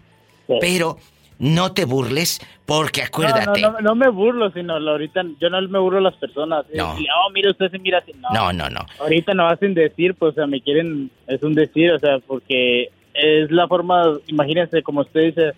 [0.62, 1.00] Pero
[1.40, 3.62] no te burles porque acuérdate.
[3.62, 6.16] No, no, no, no me burlo, sino lo- ahorita yo no me burlo a las
[6.16, 6.66] personas.
[6.74, 7.00] No.
[7.00, 8.12] Y, oh, mira, usted se mira así.
[8.14, 8.86] No, No, no, no.
[9.00, 12.90] Ahorita no hacen decir, pues, o sea, me quieren, es un decir, o sea, porque
[13.14, 15.52] es la forma, imagínense, como usted dice,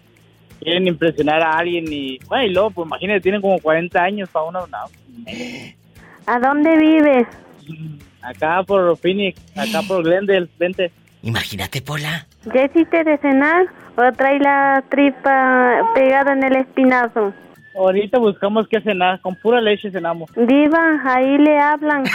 [0.60, 4.46] quieren impresionar a alguien y, bueno, y luego, pues, imagínense, tienen como 40 años para
[4.46, 4.78] uno, no.
[6.26, 7.28] ¿A dónde vives?
[8.22, 10.92] Acá por Phoenix, acá por Glendale, vente.
[11.24, 12.28] Imagínate, Pola.
[12.54, 13.66] ¿Ya hiciste de cenar
[13.98, 17.34] o trae la tripa pegada en el espinazo?
[17.76, 20.30] Ahorita buscamos qué cenar, con pura leche cenamos.
[20.36, 22.06] Diva, ahí le hablan.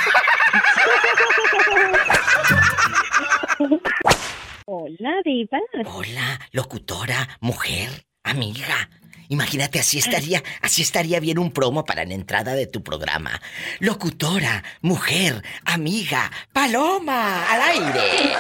[4.67, 5.59] Hola, Diva.
[5.87, 7.89] Hola, locutora, mujer,
[8.25, 8.89] amiga.
[9.29, 13.41] Imagínate, así estaría, así estaría bien un promo para la entrada de tu programa.
[13.81, 18.35] Locutora, mujer, amiga, paloma, al aire.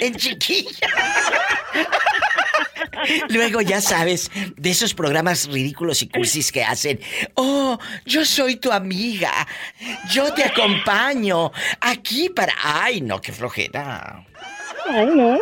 [0.00, 0.88] En chiquilla.
[3.28, 7.00] Luego ya sabes, de esos programas ridículos y cursis que hacen.
[7.34, 9.46] Oh, yo soy tu amiga.
[10.10, 11.52] Yo te acompaño.
[11.80, 12.52] Aquí para.
[12.62, 14.24] Ay, no, qué flojera.
[14.88, 15.36] Ay, no,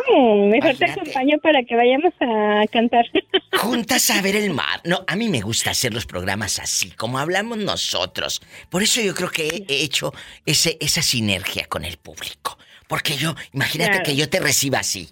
[0.47, 3.05] mejor te acompaño para que vayamos a cantar.
[3.53, 4.81] Juntas a ver el mar.
[4.85, 8.41] No, a mí me gusta hacer los programas así, como hablamos nosotros.
[8.69, 10.13] Por eso yo creo que he he hecho
[10.47, 12.57] ese, esa sinergia con el público.
[12.87, 14.05] Porque yo, imagínate Claro.
[14.05, 15.09] que yo te reciba así.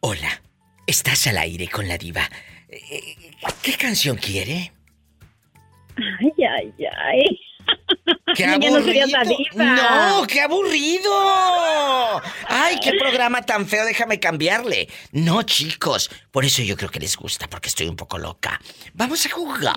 [0.00, 0.42] Hola,
[0.86, 2.28] estás al aire con la diva.
[2.68, 3.16] Eh,
[3.62, 4.72] ¿Qué canción quiere?
[5.96, 7.40] Ay, ay, ay.
[8.34, 9.06] ¡Qué aburrido!
[9.54, 12.22] ¡No, qué aburrido!
[12.46, 13.84] ¡Ay, qué programa tan feo!
[13.84, 14.88] Déjame cambiarle.
[15.12, 16.10] No, chicos.
[16.30, 18.60] Por eso yo creo que les gusta, porque estoy un poco loca.
[18.94, 19.76] Vamos a jugar.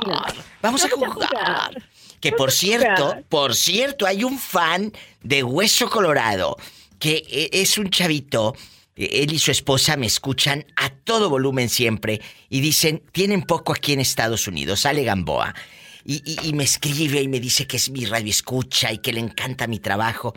[0.62, 1.84] Vamos a jugar.
[2.20, 6.58] Que por cierto, por cierto, hay un fan de Hueso Colorado
[6.99, 8.56] que eh, es un chavito.
[8.96, 13.74] Eh, Él y su esposa me escuchan a todo volumen siempre y dicen, tienen poco
[13.74, 15.54] aquí en Estados Unidos, sale Gamboa.
[16.06, 19.14] Y, y- y me escribe y me dice que es mi radio escucha y que
[19.14, 20.34] le encanta mi trabajo.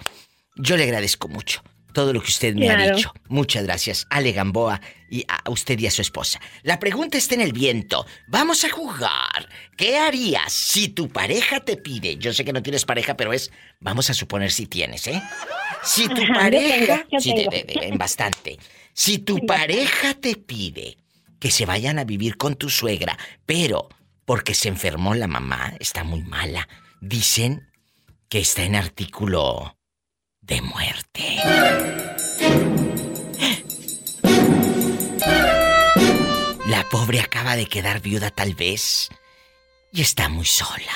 [0.55, 1.63] Yo le agradezco mucho.
[1.93, 3.11] todo lo que usted me ha dicho.
[3.29, 6.39] Muchas gracias, Ale Gamboa, y a usted y a su esposa.
[6.63, 8.05] La pregunta está en el viento.
[8.29, 9.49] Vamos a jugar.
[9.79, 12.19] ¿Qué harías si tu pareja te pide?
[12.19, 13.51] Yo sé que no tienes pareja, pero es.
[13.81, 15.23] Vamos a suponer si tienes, ¿eh?
[15.87, 16.97] Si tu yo pareja.
[16.97, 17.51] tengo, yo sí, tengo.
[17.51, 18.59] de- de- en bastante.
[18.93, 20.99] Si tu pareja te pide
[21.39, 23.17] que se vayan a vivir con tu suegra,
[23.47, 23.89] pero
[24.25, 26.69] porque se enfermó la mamá, está muy mala.
[27.01, 27.71] Dicen
[28.29, 29.77] que está en artículo
[30.41, 31.37] de muerte.
[36.67, 39.09] La pobre acaba de quedar viuda tal vez
[39.93, 40.93] y está muy sola.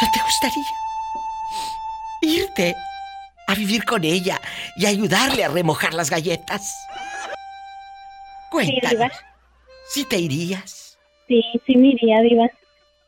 [0.00, 0.64] ¿No te gustaría
[2.22, 2.74] irte
[3.50, 4.40] a vivir con ella
[4.76, 6.74] y ayudarle a remojar las galletas?
[8.50, 8.90] Cuéntanos.
[8.90, 9.10] Diva.
[9.88, 10.98] ¿Sí te irías?
[11.28, 12.46] Sí, sí, mi día, Diva.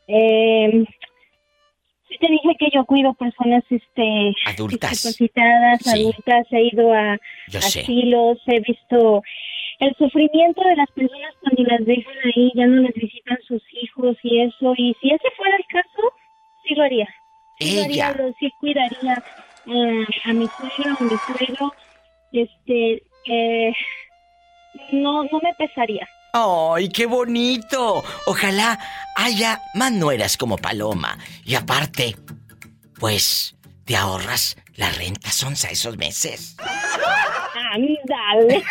[0.09, 0.85] Eh,
[2.09, 4.91] sí te dije que yo cuido personas este, Adultas.
[4.91, 5.91] discapacitadas, Sí.
[6.01, 6.47] adultas.
[6.51, 7.19] He ido a
[7.49, 7.81] Yo sé.
[7.81, 9.23] asilos, he visto
[9.81, 14.17] el sufrimiento de las personas cuando las dejan ahí, ya no les visitan sus hijos
[14.23, 14.75] y eso.
[14.77, 16.13] Y si ese fuera el caso,
[16.67, 17.09] sí lo haría.
[17.59, 18.09] Sí lo Ella.
[18.09, 19.25] haría, lo- sí cuidaría
[19.67, 21.75] eh, a mi suegro, a mi suegro.
[22.33, 23.73] Este, eh,
[24.93, 26.09] no, no me pesaría.
[26.35, 28.03] ¡Ay, qué bonito!
[28.27, 28.79] Ojalá
[29.17, 31.19] haya más nueras como Paloma.
[31.45, 32.17] Y aparte,
[32.99, 33.55] pues,
[33.85, 36.57] te ahorras la renta sonsa esos meses.
[37.73, 38.63] Ándale.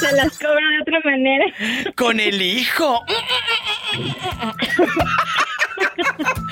[0.00, 1.44] Se las cobro de otra manera.
[1.94, 3.04] Con el hijo.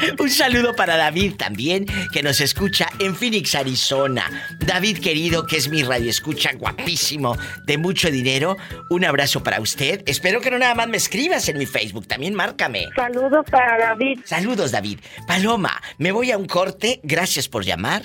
[0.19, 4.25] Un saludo para David también, que nos escucha en Phoenix, Arizona.
[4.59, 8.57] David querido, que es mi radioescucha guapísimo, de mucho dinero.
[8.91, 10.03] Un abrazo para usted.
[10.07, 12.89] Espero que no nada más me escribas en mi Facebook, también márcame.
[12.97, 14.21] Saludos para David.
[14.25, 15.01] Saludos, David.
[15.27, 17.01] Paloma, me voy a un corte.
[17.03, 18.03] Gracias por llamar.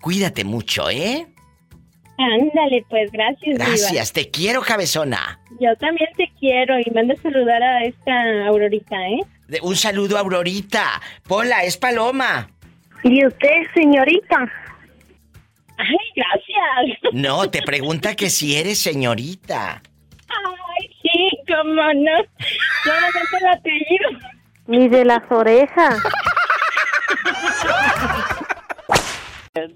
[0.00, 1.26] Cuídate mucho, ¿eh?
[2.18, 3.58] Ándale, pues gracias.
[3.58, 3.66] Diva.
[3.66, 5.40] Gracias, te quiero, cabezona.
[5.60, 9.20] Yo también te quiero y manda a saludar a esta Aurorita, ¿eh?
[9.52, 11.00] De- Un saludo a Aurorita.
[11.28, 12.50] Pola, es Paloma.
[13.04, 14.38] ¿Y usted, señorita?
[15.76, 17.12] Ay, gracias.
[17.12, 19.82] No, te pregunta que si eres señorita.
[20.28, 22.24] Ay, sí, cómo no.
[22.84, 24.30] Solamente el apellido.
[24.68, 25.96] Ni de las orejas.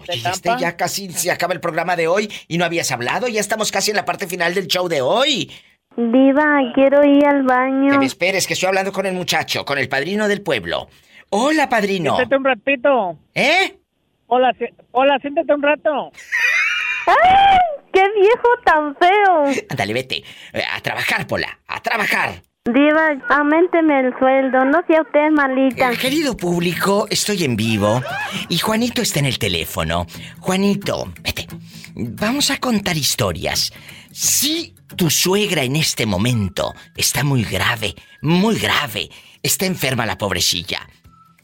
[0.08, 3.28] Este ya casi se acaba el programa de hoy y no habías hablado.
[3.28, 5.52] Ya estamos casi en la parte final del show de hoy.
[5.96, 7.98] Diva, quiero ir al Que baño.
[7.98, 10.88] me esperes, que estoy hablando con el muchacho, con el padrino del pueblo.
[11.30, 12.16] Hola, padrino.
[12.16, 13.18] Siéntate un ratito.
[13.34, 13.78] ¿Eh?
[14.26, 16.12] Hola, si- hola, siéntate un rato.
[17.06, 17.58] ¡Ay!
[17.92, 19.64] ¡Qué viejo tan feo!
[19.70, 20.16] Ándale, vete.
[20.52, 21.48] Eh, A trabajar, Pola.
[21.66, 22.42] A trabajar.
[22.66, 25.92] Diva, aumenteme el sueldo, no sea usted malita.
[25.92, 28.02] Eh, querido público, estoy en vivo
[28.48, 30.04] y Juanito está en el teléfono.
[30.40, 31.46] Juanito, vete.
[31.94, 33.72] Vamos a contar historias.
[34.18, 39.10] Si tu suegra en este momento está muy grave, muy grave,
[39.42, 40.88] está enferma la pobrecilla,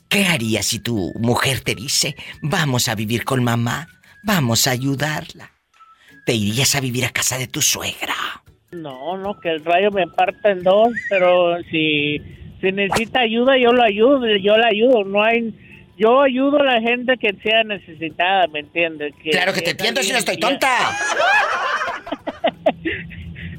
[0.08, 3.88] ¿qué harías si tu mujer te dice, vamos a vivir con mamá,
[4.22, 5.52] vamos a ayudarla?
[6.24, 8.14] ¿Te irías a vivir a casa de tu suegra?
[8.70, 12.22] No, no, que el rayo me parta en dos, pero si,
[12.62, 15.04] si necesita ayuda, yo lo ayudo, yo la ayudo.
[15.04, 15.54] No hay,
[15.98, 19.12] yo ayudo a la gente que sea necesitada, ¿me entiendes?
[19.30, 20.70] Claro que te entiendo si no estoy tonta.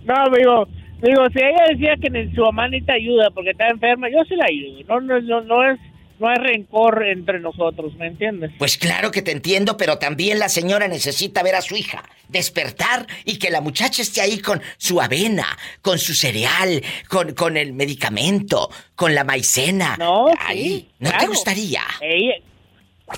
[0.06, 0.68] No, amigo,
[1.02, 4.36] digo, si ella decía que ne- su mamá necesita ayuda porque está enferma, yo sí
[4.36, 4.84] la ayudo.
[4.88, 5.80] No, no, no, no es,
[6.20, 8.52] no hay rencor entre nosotros, ¿me entiendes?
[8.58, 13.08] Pues claro que te entiendo, pero también la señora necesita ver a su hija, despertar
[13.26, 15.46] y que la muchacha esté ahí con su avena,
[15.82, 19.96] con su cereal, con, con el medicamento, con la maicena.
[19.98, 20.88] No, ahí.
[21.00, 21.82] ¿No te gustaría?
[22.02, 22.36] Ella,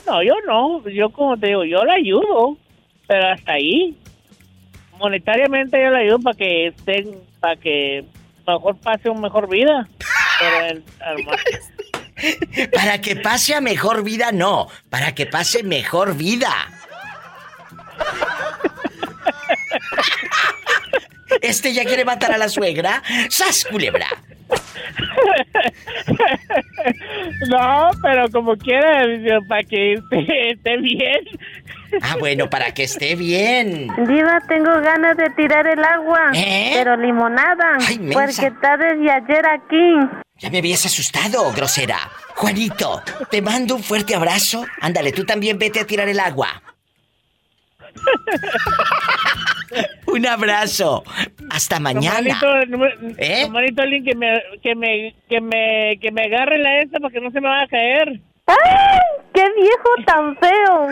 [0.08, 2.58] no, yo no, yo como te digo, yo la ayudo,
[3.08, 3.96] pero hasta ahí.
[5.00, 8.06] Monetariamente yo la ayudo para que estén, para que
[8.48, 9.88] mejor pase una mejor vida.
[10.40, 11.26] Pero el- al-
[12.74, 14.68] Para que pase a mejor vida, no.
[14.90, 16.50] Para que pase mejor vida.
[21.42, 23.04] Este ya quiere matar a la suegra.
[23.30, 24.08] ¡Sas, culebra!
[27.50, 29.04] No, pero como quiera,
[29.48, 31.26] para que esté, esté bien.
[32.02, 33.88] Ah, bueno, para que esté bien.
[34.08, 36.32] Diva, tengo ganas de tirar el agua.
[36.34, 36.72] ¿Eh?
[36.74, 37.78] Pero limonada.
[37.78, 38.14] mensa.
[38.14, 40.20] porque está desde ayer aquí.
[40.38, 41.98] Ya me habías asustado, grosera.
[42.36, 44.66] Juanito, te mando un fuerte abrazo.
[44.82, 46.62] Ándale, tú también vete a tirar el agua.
[50.08, 51.04] un abrazo.
[51.50, 52.40] Hasta mañana.
[52.42, 53.44] Normalito, ¿Eh?
[53.44, 57.22] normalito alguien que me, que me, que me, que me agarre la esta para que
[57.22, 58.20] no se me vaya a caer.
[58.48, 59.00] ¡Ay!
[59.34, 60.88] ¡Qué viejo tan feo!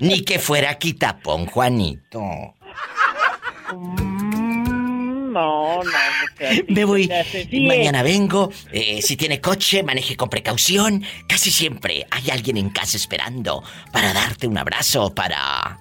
[0.00, 2.20] Ni que fuera quitapón, Juanito.
[3.72, 5.90] Mm, no, no.
[6.68, 7.10] Me voy.
[7.52, 8.50] Mañana vengo.
[8.72, 11.04] Eh, si tiene coche, maneje con precaución.
[11.28, 13.62] Casi siempre hay alguien en casa esperando
[13.92, 15.78] para darte un abrazo, para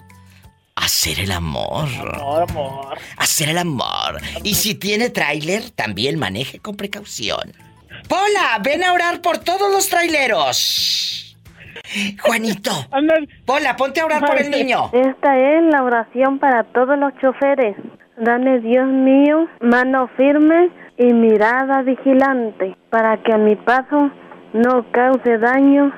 [0.75, 1.87] hacer el amor.
[1.87, 2.97] Amor, amor.
[3.17, 4.21] Hacer el amor.
[4.43, 7.53] Y si tiene tráiler, también maneje con precaución.
[8.07, 11.37] Pola, ven a orar por todos los traileros.
[12.21, 12.71] Juanito.
[13.45, 14.89] Pola, ponte a orar por el niño.
[14.93, 17.75] Esta es la oración para todos los choferes.
[18.17, 24.09] Dame, Dios mío, mano firme y mirada vigilante, para que a mi paso
[24.53, 25.91] no cause daño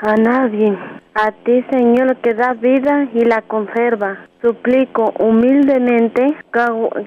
[0.00, 0.76] a nadie.
[1.14, 4.26] A ti, Señor, que da vida y la conserva.
[4.42, 6.34] Suplico humildemente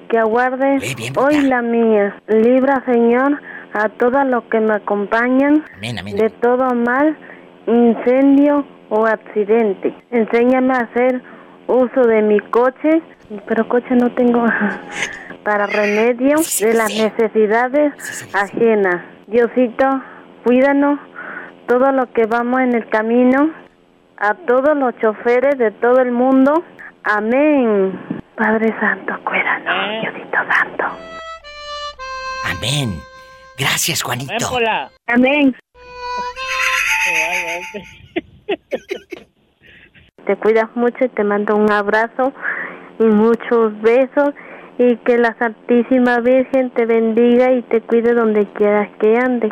[0.10, 2.16] que, aguardes hoy la mía.
[2.28, 3.42] Libra, Señor,
[3.74, 7.18] a todos los que me acompañan de todo mal,
[7.66, 9.94] incendio o accidente.
[10.12, 11.22] Enséñame a hacer
[11.68, 13.02] uso de mi coche,
[13.48, 14.46] pero coche no tengo
[15.44, 17.94] para remedio de las necesidades
[18.34, 19.04] ajenas.
[19.28, 20.02] Diosito,
[20.44, 21.00] cuídanos
[21.68, 23.52] todo lo que vamos en el camino,
[24.18, 26.64] a todos los choferes de todo el mundo.
[27.04, 28.00] Amén.
[28.36, 30.86] Padre Santo, cuídanos, Diosito Santo.
[32.46, 33.02] Amén.
[33.58, 34.34] Gracias, Juanito.
[35.08, 35.56] Amén.
[40.26, 42.34] te cuidas mucho y te mando un abrazo
[43.00, 44.34] y muchos besos
[44.78, 49.52] y que la Santísima Virgen te bendiga y te cuide donde quieras que ande.